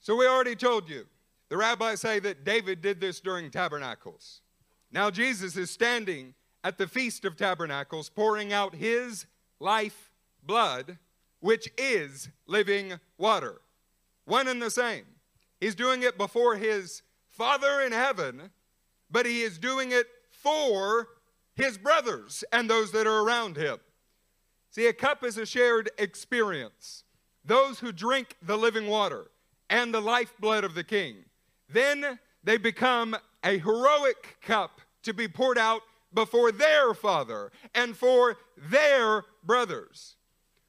[0.00, 1.06] so we already told you.
[1.50, 4.40] The rabbis say that David did this during tabernacles.
[4.92, 9.26] Now Jesus is standing at the Feast of Tabernacles, pouring out his
[9.58, 10.10] life
[10.42, 10.98] blood,
[11.40, 13.60] which is living water.
[14.24, 15.04] One and the same.
[15.60, 18.50] He's doing it before his Father in heaven,
[19.10, 21.08] but he is doing it for
[21.54, 23.78] his brothers and those that are around him.
[24.70, 27.04] See, a cup is a shared experience.
[27.44, 29.30] Those who drink the living water
[29.68, 31.16] and the lifeblood of the king,
[31.68, 35.82] then they become a heroic cup to be poured out
[36.12, 40.16] before their father and for their brothers.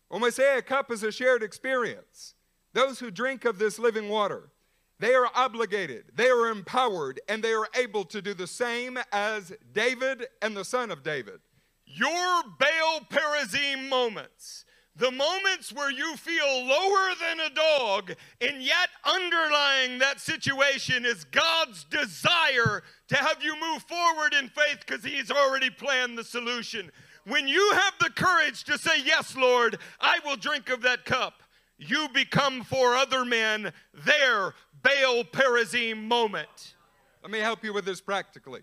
[0.08, 2.36] When we say a cup is a shared experience,
[2.74, 4.52] those who drink of this living water,
[5.00, 9.52] they are obligated, they are empowered, and they are able to do the same as
[9.74, 11.40] David and the son of David.
[11.86, 14.66] Your Baal Perazim moments,
[14.96, 21.24] the moments where you feel lower than a dog, and yet underlying that situation is
[21.24, 26.92] God's desire to have you move forward in faith because He's already planned the solution.
[27.26, 31.42] When you have the courage to say, Yes, Lord, I will drink of that cup,
[31.78, 33.72] you become for other men
[34.06, 36.76] their Baal Perazim moment.
[37.24, 38.62] Let me help you with this practically.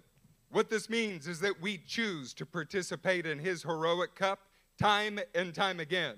[0.51, 4.41] What this means is that we choose to participate in His heroic cup
[4.79, 6.17] time and time again,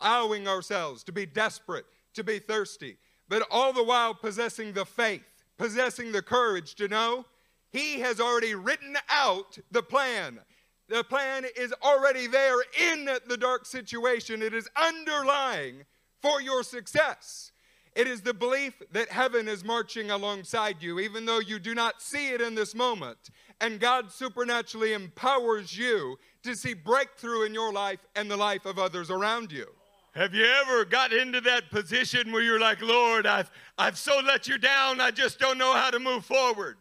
[0.00, 2.96] allowing ourselves to be desperate, to be thirsty,
[3.28, 7.24] but all the while possessing the faith, possessing the courage to know
[7.70, 10.40] He has already written out the plan.
[10.88, 12.56] The plan is already there
[12.92, 15.84] in the dark situation, it is underlying
[16.22, 17.52] for your success.
[17.98, 22.00] It is the belief that heaven is marching alongside you, even though you do not
[22.00, 23.18] see it in this moment.
[23.60, 28.78] And God supernaturally empowers you to see breakthrough in your life and the life of
[28.78, 29.66] others around you.
[30.14, 34.46] Have you ever got into that position where you're like, Lord, I've, I've so let
[34.46, 36.76] you down, I just don't know how to move forward?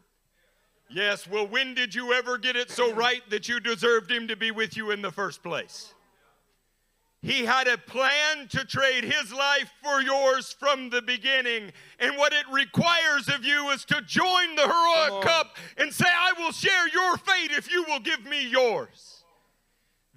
[0.88, 4.36] Yes, well, when did you ever get it so right that you deserved Him to
[4.36, 5.96] be with you in the first place?
[7.22, 11.72] He had a plan to trade his life for yours from the beginning.
[12.00, 16.34] And what it requires of you is to join the heroic cup and say, I
[16.38, 19.24] will share your fate if you will give me yours.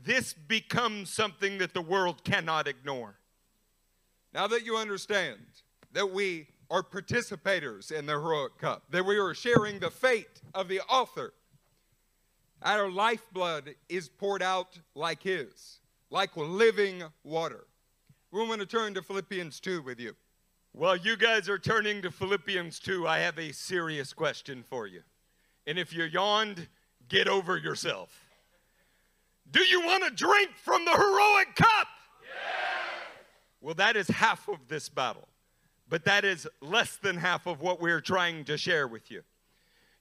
[0.03, 3.17] This becomes something that the world cannot ignore.
[4.33, 5.41] Now that you understand
[5.93, 10.69] that we are participators in the heroic cup, that we are sharing the fate of
[10.69, 11.33] the author.
[12.63, 15.80] Our lifeblood is poured out like his,
[16.11, 17.67] like living water.
[18.33, 20.15] We want to turn to Philippians 2 with you.
[20.73, 25.03] While you guys are turning to Philippians 2, I have a serious question for you.
[25.67, 26.69] And if you yawned,
[27.09, 28.27] get over yourself.
[29.51, 31.89] Do you want to drink from the heroic cup?
[32.23, 33.03] Yes.
[33.61, 35.27] Well, that is half of this battle,
[35.89, 39.23] but that is less than half of what we're trying to share with you.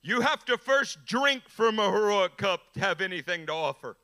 [0.03, 3.97] You have to first drink from a heroic cup to have anything to offer.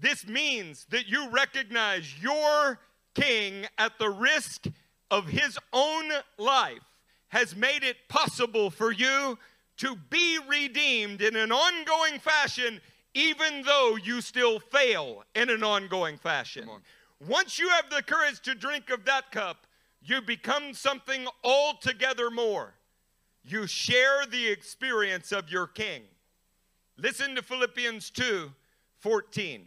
[0.00, 2.78] This means that you recognize your
[3.14, 4.66] king at the risk
[5.10, 6.78] of his own life
[7.28, 9.38] has made it possible for you
[9.76, 12.80] to be redeemed in an ongoing fashion,
[13.14, 16.68] even though you still fail in an ongoing fashion.
[16.68, 16.80] On.
[17.26, 19.66] Once you have the courage to drink of that cup,
[20.02, 22.74] you become something altogether more.
[23.44, 26.02] You share the experience of your king.
[26.96, 28.52] Listen to Philippians 2
[28.98, 29.66] 14.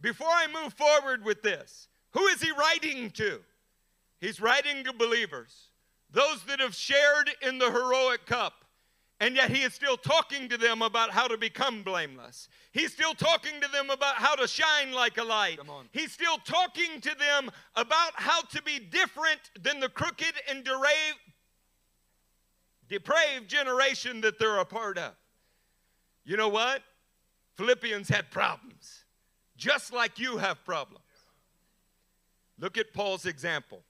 [0.00, 3.40] Before I move forward with this, who is he writing to?
[4.20, 5.68] He's writing to believers,
[6.10, 8.64] those that have shared in the heroic cup.
[9.20, 12.48] And yet he is still talking to them about how to become blameless.
[12.70, 15.58] He's still talking to them about how to shine like a light.
[15.90, 21.18] He's still talking to them about how to be different than the crooked and deraved,
[22.88, 25.14] depraved generation that they're a part of.
[26.24, 26.82] You know what?
[27.56, 28.97] Philippians had problems,
[29.58, 31.04] just like you have problems.
[32.58, 33.82] Look at Paul's example.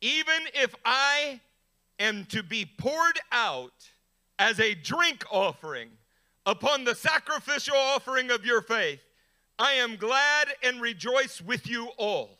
[0.00, 1.40] Even if I
[1.98, 3.90] am to be poured out
[4.38, 5.90] as a drink offering
[6.44, 9.00] upon the sacrificial offering of your faith,
[9.58, 12.38] I am glad and rejoice with you all.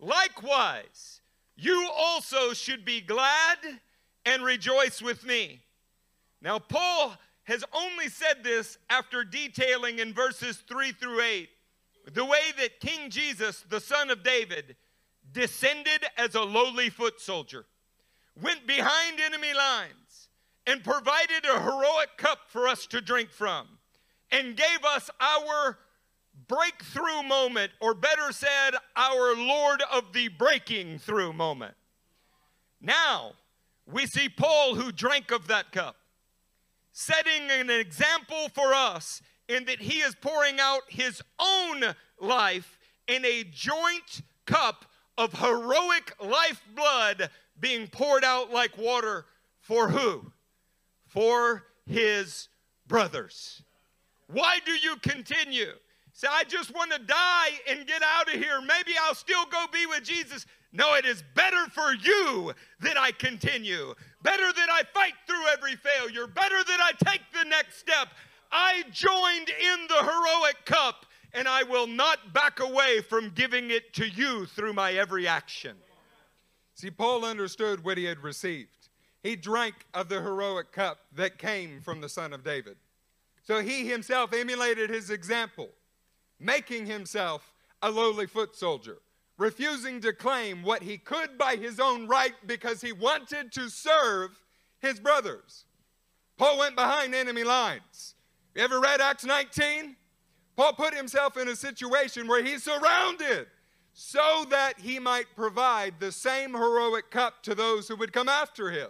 [0.00, 1.20] Likewise,
[1.56, 3.58] you also should be glad
[4.26, 5.60] and rejoice with me.
[6.42, 11.48] Now, Paul has only said this after detailing in verses 3 through 8
[12.12, 14.76] the way that King Jesus, the son of David,
[15.32, 17.64] descended as a lowly foot soldier,
[18.40, 20.28] went behind enemy lines,
[20.66, 23.66] and provided a heroic cup for us to drink from,
[24.30, 25.78] and gave us our
[26.48, 31.74] breakthrough moment, or better said, our Lord of the breaking through moment.
[32.80, 33.32] Now,
[33.90, 35.96] we see Paul who drank of that cup,
[36.94, 41.82] setting an example for us in that he is pouring out his own
[42.20, 42.78] life
[43.08, 44.86] in a joint cup
[45.18, 47.28] of heroic lifeblood
[47.58, 49.26] being poured out like water
[49.60, 50.30] for who?
[51.06, 52.48] For his
[52.86, 53.62] brothers.
[54.28, 55.72] Why do you continue?
[56.12, 58.60] Say, I just want to die and get out of here.
[58.60, 60.46] Maybe I'll still go be with Jesus.
[60.76, 63.94] No, it is better for you that I continue.
[64.22, 66.26] Better that I fight through every failure.
[66.26, 68.08] Better that I take the next step.
[68.50, 73.92] I joined in the heroic cup and I will not back away from giving it
[73.94, 75.76] to you through my every action.
[76.74, 78.88] See, Paul understood what he had received.
[79.22, 82.76] He drank of the heroic cup that came from the Son of David.
[83.42, 85.70] So he himself emulated his example,
[86.40, 88.98] making himself a lowly foot soldier,
[89.36, 94.40] refusing to claim what he could by his own right because he wanted to serve
[94.78, 95.64] his brothers.
[96.36, 98.14] Paul went behind enemy lines.
[98.54, 99.96] You ever read Acts 19?
[100.56, 103.46] Paul put himself in a situation where he's surrounded
[103.92, 108.70] so that he might provide the same heroic cup to those who would come after
[108.70, 108.88] him.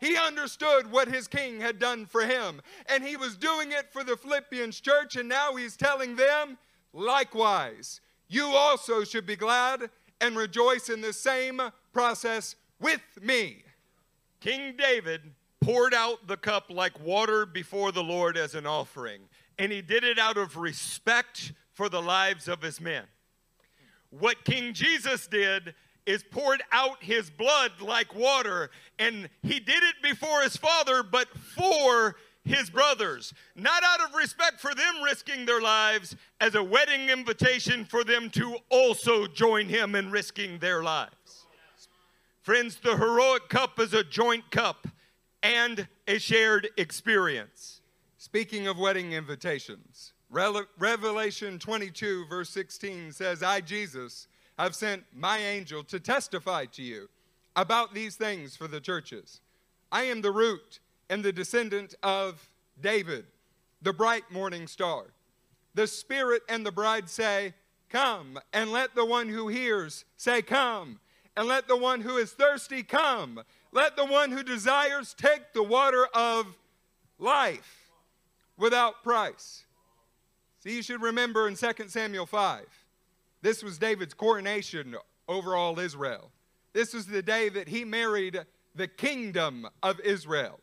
[0.00, 4.04] He understood what his king had done for him, and he was doing it for
[4.04, 6.58] the Philippians church, and now he's telling them,
[6.92, 8.00] likewise,
[8.34, 11.60] you also should be glad and rejoice in the same
[11.92, 13.62] process with me.
[14.40, 15.20] King David
[15.60, 19.22] poured out the cup like water before the Lord as an offering,
[19.58, 23.04] and he did it out of respect for the lives of his men.
[24.10, 25.74] What King Jesus did
[26.06, 31.28] is poured out his blood like water, and he did it before his father, but
[31.38, 33.32] for his brothers.
[33.56, 38.30] Not out of respect for them risking their lives, as a wedding invitation for them
[38.30, 41.46] to also join him in risking their lives.
[42.42, 44.86] Friends, the heroic cup is a joint cup
[45.42, 47.80] and a shared experience.
[48.18, 54.26] Speaking of wedding invitations, Revelation 22, verse 16 says, I, Jesus,
[54.58, 57.08] have sent my angel to testify to you
[57.56, 59.40] about these things for the churches.
[59.92, 62.48] I am the root and the descendant of
[62.80, 63.26] David,
[63.82, 65.06] the bright morning star.
[65.74, 67.54] The Spirit and the bride say,
[67.90, 71.00] Come, and let the one who hears say, Come,
[71.36, 73.42] and let the one who is thirsty come.
[73.72, 76.46] Let the one who desires take the water of
[77.18, 77.90] life
[78.56, 79.64] without price.
[80.60, 82.64] See, you should remember in 2 Samuel 5,
[83.42, 84.96] this was David's coronation
[85.28, 86.30] over all Israel.
[86.72, 88.40] This was the day that he married
[88.74, 90.60] the kingdom of Israel.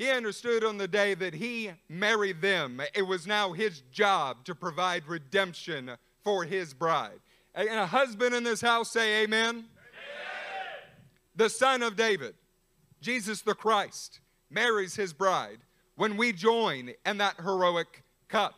[0.00, 4.54] He understood on the day that he married them, it was now his job to
[4.54, 5.90] provide redemption
[6.24, 7.20] for his bride.
[7.54, 9.48] And a husband in this house say, Amen.
[9.48, 9.66] amen.
[11.36, 12.34] The son of David,
[13.02, 15.58] Jesus the Christ, marries his bride
[15.96, 18.54] when we join in that heroic cup.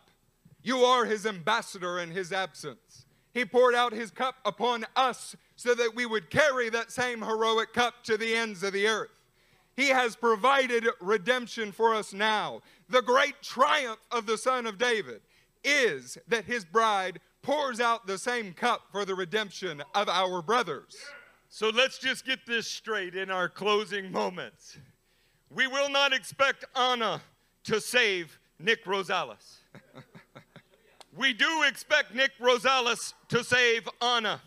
[0.62, 3.05] You are his ambassador in his absence.
[3.34, 7.72] He poured out his cup upon us so that we would carry that same heroic
[7.72, 9.11] cup to the ends of the earth.
[9.82, 12.60] He has provided redemption for us now.
[12.88, 15.22] The great triumph of the Son of David
[15.64, 20.94] is that his bride pours out the same cup for the redemption of our brothers.
[21.48, 24.78] So let's just get this straight in our closing moments.
[25.50, 27.20] We will not expect Anna
[27.64, 29.56] to save Nick Rosales.
[31.16, 34.40] we do expect Nick Rosales to save Anna.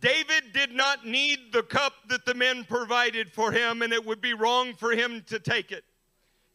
[0.00, 4.20] David did not need the cup that the men provided for him, and it would
[4.20, 5.84] be wrong for him to take it.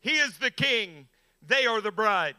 [0.02, 1.08] He is the king,
[1.46, 2.36] they are the bride.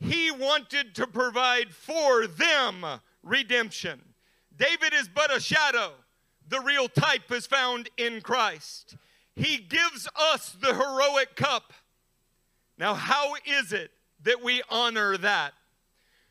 [0.00, 2.84] He wanted to provide for them
[3.22, 4.00] redemption.
[4.56, 5.92] David is but a shadow,
[6.48, 8.96] the real type is found in Christ.
[9.34, 11.72] He gives us the heroic cup.
[12.78, 13.90] Now, how is it
[14.22, 15.52] that we honor that?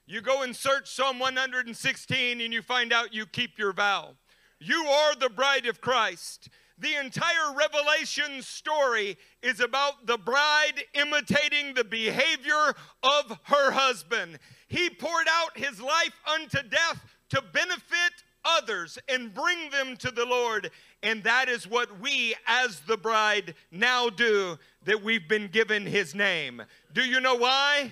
[0.06, 4.16] You go and search Psalm 116 and you find out you keep your vow.
[4.60, 6.50] You are the bride of Christ.
[6.78, 14.40] The entire Revelation story is about the bride imitating the behavior of her husband.
[14.68, 20.26] He poured out his life unto death to benefit others and bring them to the
[20.26, 20.72] Lord.
[21.02, 26.14] And that is what we, as the bride, now do, that we've been given his
[26.14, 26.62] name.
[26.94, 27.92] Do you know why?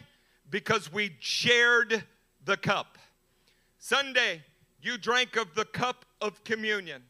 [0.51, 2.03] Because we shared
[2.45, 2.97] the cup.
[3.79, 4.43] Sunday,
[4.81, 7.01] you drank of the cup of communion.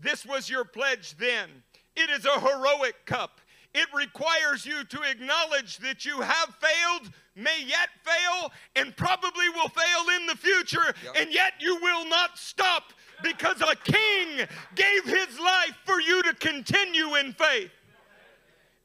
[0.00, 1.48] This was your pledge then.
[1.96, 3.40] It is a heroic cup.
[3.74, 9.68] It requires you to acknowledge that you have failed, may yet fail, and probably will
[9.68, 11.14] fail in the future, yep.
[11.18, 12.92] and yet you will not stop
[13.22, 17.70] because a king gave his life for you to continue in faith.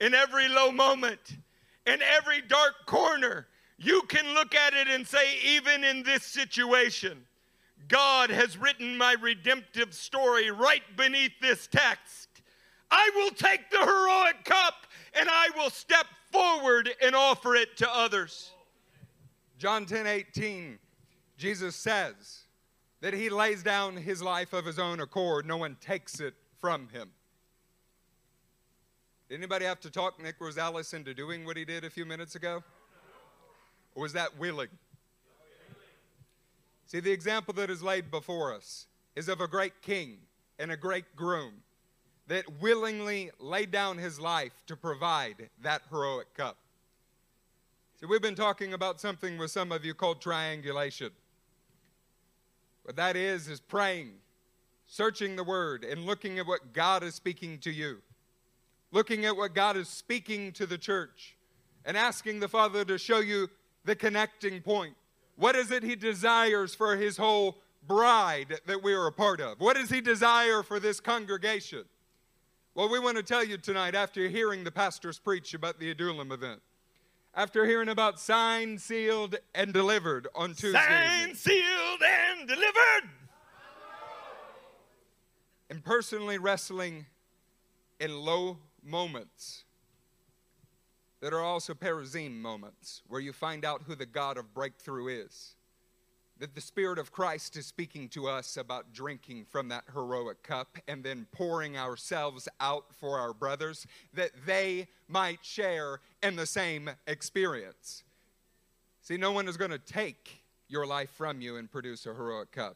[0.01, 1.37] In every low moment,
[1.85, 3.47] in every dark corner,
[3.77, 7.25] you can look at it and say, even in this situation,
[7.87, 12.29] God has written my redemptive story right beneath this text.
[12.89, 14.87] I will take the heroic cup
[15.19, 18.51] and I will step forward and offer it to others.
[19.57, 20.77] John 10 18,
[21.37, 22.43] Jesus says
[23.01, 26.87] that he lays down his life of his own accord, no one takes it from
[26.89, 27.09] him.
[29.29, 32.35] Did anybody have to talk Nick Rosales into doing what he did a few minutes
[32.35, 32.63] ago?
[33.95, 34.69] Or was that willing?
[36.87, 40.17] See, the example that is laid before us is of a great king
[40.59, 41.53] and a great groom
[42.27, 46.57] that willingly laid down his life to provide that heroic cup.
[47.99, 51.11] See, we've been talking about something with some of you called triangulation.
[52.83, 54.11] What that is, is praying,
[54.87, 58.01] searching the Word, and looking at what God is speaking to you,
[58.91, 61.37] looking at what God is speaking to the church,
[61.85, 63.49] and asking the Father to show you
[63.85, 64.95] the connecting point.
[65.35, 67.57] What is it He desires for His whole
[67.87, 69.59] bride that we are a part of?
[69.59, 71.85] What does He desire for this congregation?
[72.75, 76.31] Well, we want to tell you tonight, after hearing the pastors preach about the Adullam
[76.31, 76.61] event,
[77.35, 80.79] after hearing about signed, sealed, and delivered on Tuesday.
[80.79, 83.09] Signed, sealed, and delivered.
[85.69, 87.05] And personally wrestling
[87.99, 89.63] in low moments
[91.23, 95.55] that are also perazim moments where you find out who the God of breakthrough is.
[96.39, 100.77] That the Spirit of Christ is speaking to us about drinking from that heroic cup
[100.85, 106.89] and then pouring ourselves out for our brothers that they might share in the same
[107.07, 108.03] experience.
[109.01, 112.51] See, no one is going to take your life from you and produce a heroic
[112.51, 112.75] cup.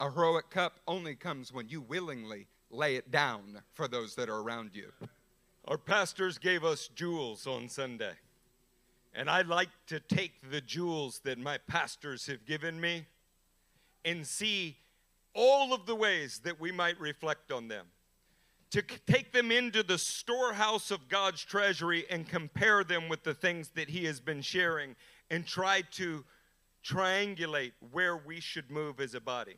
[0.00, 4.40] A heroic cup only comes when you willingly lay it down for those that are
[4.40, 4.90] around you.
[5.66, 8.12] Our pastors gave us jewels on Sunday.
[9.14, 13.06] And I like to take the jewels that my pastors have given me
[14.04, 14.76] and see
[15.34, 17.86] all of the ways that we might reflect on them.
[18.72, 23.70] To take them into the storehouse of God's treasury and compare them with the things
[23.76, 24.96] that He has been sharing
[25.30, 26.24] and try to
[26.84, 29.56] triangulate where we should move as a body.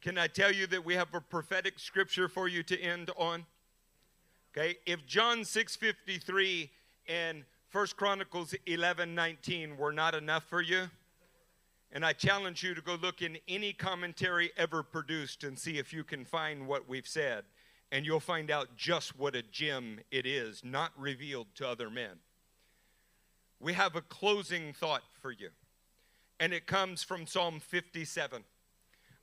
[0.00, 3.44] Can I tell you that we have a prophetic scripture for you to end on?
[4.54, 6.68] Okay, if John 6:53
[7.08, 10.90] and 1 Chronicles 11:19 were not enough for you,
[11.90, 15.94] and I challenge you to go look in any commentary ever produced and see if
[15.94, 17.46] you can find what we've said,
[17.90, 22.20] and you'll find out just what a gem it is, not revealed to other men.
[23.58, 25.52] We have a closing thought for you,
[26.38, 28.44] and it comes from Psalm 57.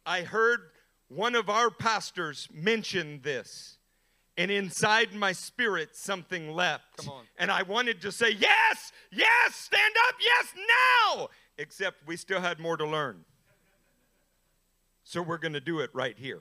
[0.08, 0.72] I heard
[1.08, 3.79] one of our pastors mention this,
[4.40, 6.98] and inside my spirit, something leapt.
[6.98, 7.24] Come on.
[7.38, 11.28] And I wanted to say, Yes, yes, stand up, yes, now.
[11.58, 13.26] Except we still had more to learn.
[15.04, 16.40] So we're going to do it right here.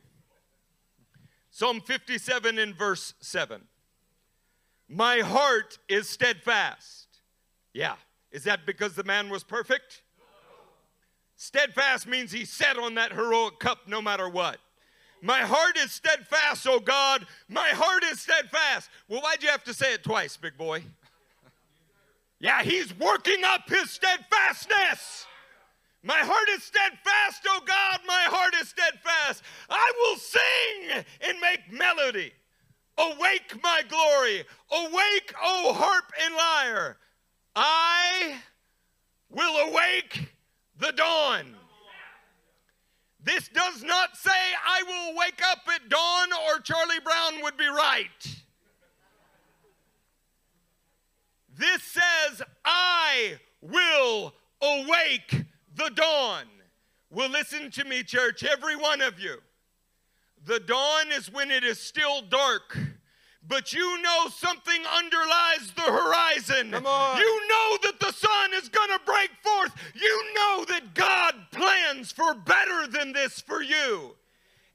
[1.50, 3.62] Psalm 57 in verse 7.
[4.88, 7.08] My heart is steadfast.
[7.72, 7.96] Yeah.
[8.30, 10.02] Is that because the man was perfect?
[11.34, 14.58] Steadfast means he sat on that heroic cup no matter what.
[15.20, 17.26] My heart is steadfast, oh God.
[17.48, 18.90] My heart is steadfast.
[19.08, 20.84] Well, why'd you have to say it twice, big boy?
[22.40, 25.26] Yeah, he's working up his steadfastness.
[26.04, 29.42] My heart is steadfast, oh God, my heart is steadfast.
[29.68, 32.32] I will sing and make melody.
[32.96, 34.44] Awake, my glory.
[34.70, 36.98] Awake, O harp and lyre.
[37.56, 38.38] I
[39.30, 40.28] will awake
[40.78, 41.56] the dawn.
[43.28, 47.66] This does not say I will wake up at dawn or Charlie Brown would be
[47.66, 48.36] right.
[51.54, 55.44] This says, I will awake
[55.76, 56.44] the dawn.
[57.10, 59.42] Well, listen to me, church, every one of you.
[60.46, 62.78] The dawn is when it is still dark,
[63.48, 66.70] but you know something underlies the horizon.
[66.70, 67.18] Come on.
[67.18, 69.72] You know that the sun is going to break forth.
[69.94, 74.14] You know that God plans for better than this for you.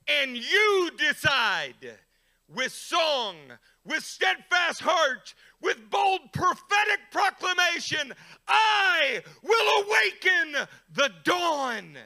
[0.07, 1.97] And you decide
[2.53, 3.36] with song,
[3.86, 8.13] with steadfast heart, with bold prophetic proclamation,
[8.47, 11.97] I will awaken the dawn.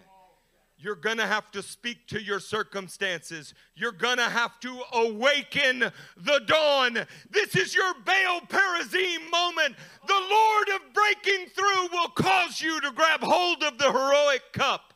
[0.79, 3.55] You're going to have to speak to your circumstances.
[3.75, 5.79] You're going to have to awaken
[6.15, 7.07] the dawn.
[7.31, 9.75] This is your Baal Perazim moment.
[10.05, 14.93] The Lord of breaking through will cause you to grab hold of the heroic cup.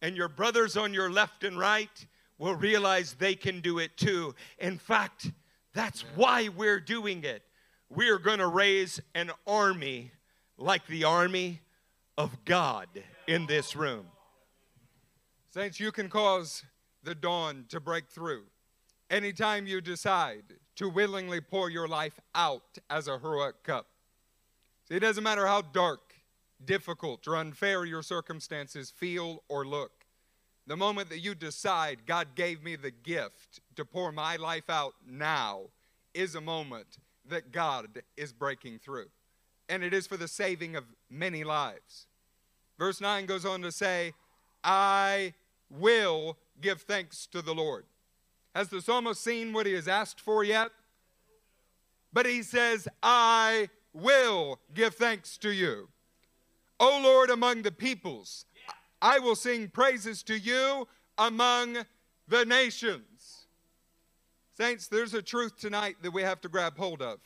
[0.00, 2.06] And your brothers on your left and right
[2.38, 4.36] will realize they can do it too.
[4.58, 5.32] In fact,
[5.74, 7.42] that's why we're doing it.
[7.88, 10.12] We are going to raise an army
[10.56, 11.60] like the army
[12.16, 12.86] of God
[13.26, 14.06] in this room.
[15.52, 16.62] Saints, you can cause
[17.02, 18.44] the dawn to break through
[19.10, 20.44] anytime you decide
[20.76, 23.86] to willingly pour your life out as a heroic cup.
[24.88, 26.14] See, it doesn't matter how dark,
[26.64, 29.90] difficult, or unfair your circumstances feel or look.
[30.68, 34.94] The moment that you decide God gave me the gift to pour my life out
[35.04, 35.62] now
[36.14, 36.98] is a moment
[37.28, 39.10] that God is breaking through.
[39.68, 42.06] And it is for the saving of many lives.
[42.78, 44.12] Verse 9 goes on to say,
[44.62, 45.34] I
[45.70, 47.84] will give thanks to the Lord.
[48.54, 50.70] Has the psalmist seen what he has asked for yet?
[52.12, 55.88] But he says, I will give thanks to you.
[56.80, 58.46] O Lord, among the peoples,
[59.00, 60.88] I will sing praises to you
[61.18, 61.78] among
[62.26, 63.46] the nations.
[64.56, 67.20] Saints, there's a truth tonight that we have to grab hold of.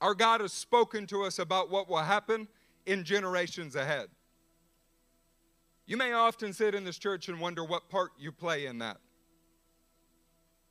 [0.00, 2.46] Our God has spoken to us about what will happen
[2.86, 4.08] in generations ahead.
[5.86, 8.98] You may often sit in this church and wonder what part you play in that.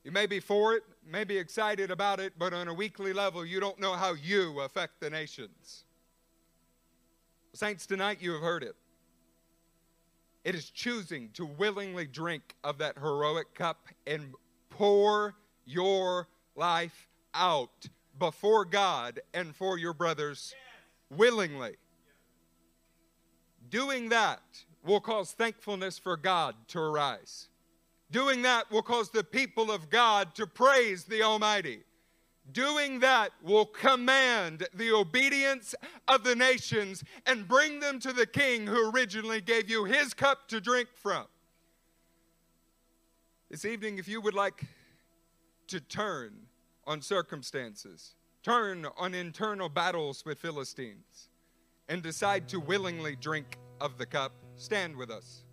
[0.04, 3.46] You may be for it, may be excited about it, but on a weekly level,
[3.46, 5.86] you don't know how you affect the nations.
[7.54, 8.76] Saints, tonight you have heard it.
[10.44, 14.34] It is choosing to willingly drink of that heroic cup and
[14.70, 15.36] pour
[15.66, 17.88] your life out
[18.20, 20.54] before God and for your brothers
[21.10, 21.78] willingly.
[23.70, 24.42] Doing that
[24.84, 27.48] will cause thankfulness for God to arise.
[28.12, 31.84] Doing that will cause the people of God to praise the Almighty.
[32.52, 35.74] Doing that will command the obedience
[36.08, 40.50] of the nations and bring them to the king who originally gave you his cup
[40.50, 41.26] to drink from.
[43.50, 44.66] This evening, if you would like
[45.68, 46.34] to turn
[46.86, 51.30] on circumstances, turn on internal battles with Philistines,
[51.88, 55.44] and decide to willingly drink of the cup, stand with us.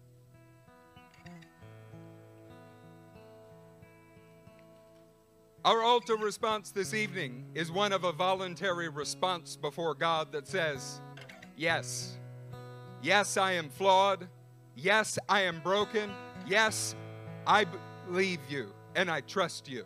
[5.63, 11.03] Our altar response this evening is one of a voluntary response before God that says,
[11.55, 12.17] Yes,
[13.03, 14.27] yes, I am flawed.
[14.75, 16.11] Yes, I am broken.
[16.47, 16.95] Yes,
[17.47, 17.67] I
[18.07, 19.85] believe you and I trust you.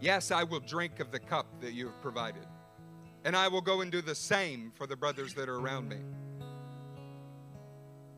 [0.00, 2.46] Yes, I will drink of the cup that you have provided.
[3.24, 5.98] And I will go and do the same for the brothers that are around me.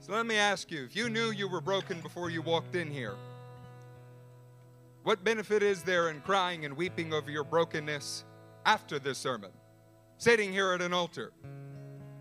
[0.05, 2.91] So let me ask you if you knew you were broken before you walked in
[2.91, 3.15] here,
[5.03, 8.27] what benefit is there in crying and weeping over your brokenness
[8.67, 9.51] after this sermon?
[10.19, 11.33] Sitting here at an altar.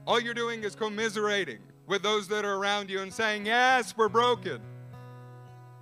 [0.08, 4.08] All you're doing is commiserating with those that are around you and saying, Yes, we're
[4.08, 4.62] broken.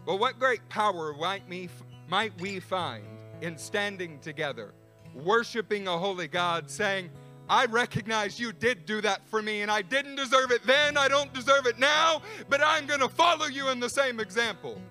[0.03, 1.69] But what great power might, me,
[2.09, 3.05] might we find
[3.41, 4.73] in standing together,
[5.13, 7.11] worshiping a holy God, saying,
[7.51, 11.09] I recognize you did do that for me, and I didn't deserve it then, I
[11.09, 14.81] don't deserve it now, but I'm going to follow you in the same example.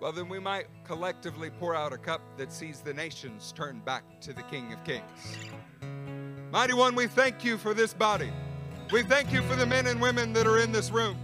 [0.00, 4.02] well, then we might collectively pour out a cup that sees the nations turn back
[4.22, 5.36] to the King of Kings.
[6.50, 8.32] Mighty One, we thank you for this body.
[8.90, 11.16] We thank you for the men and women that are in this room.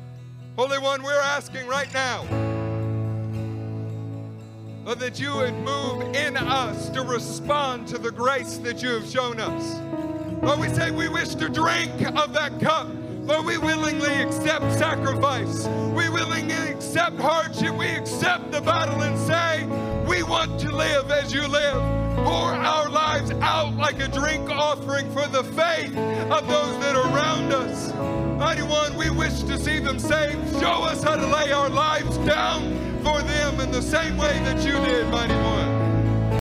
[0.57, 2.46] Holy One, we're asking right now
[4.95, 9.41] that you would move in us to respond to the grace that you have shown
[9.41, 9.81] us.
[10.43, 12.89] Lord, we say we wish to drink of that cup
[13.27, 15.67] Lord, we willingly accept sacrifice.
[15.67, 17.75] We willingly accept hardship.
[17.75, 19.65] We accept the battle and say,
[20.09, 21.75] we want to live as you live.
[22.25, 25.97] Pour our lives out like a drink offering for the faith
[26.31, 27.93] of those that are around us.
[28.39, 30.61] Mighty One, we wish to see them saved.
[30.61, 33.21] Show us how to lay our lives down for
[33.57, 35.76] them in the same way that you did, Mighty One.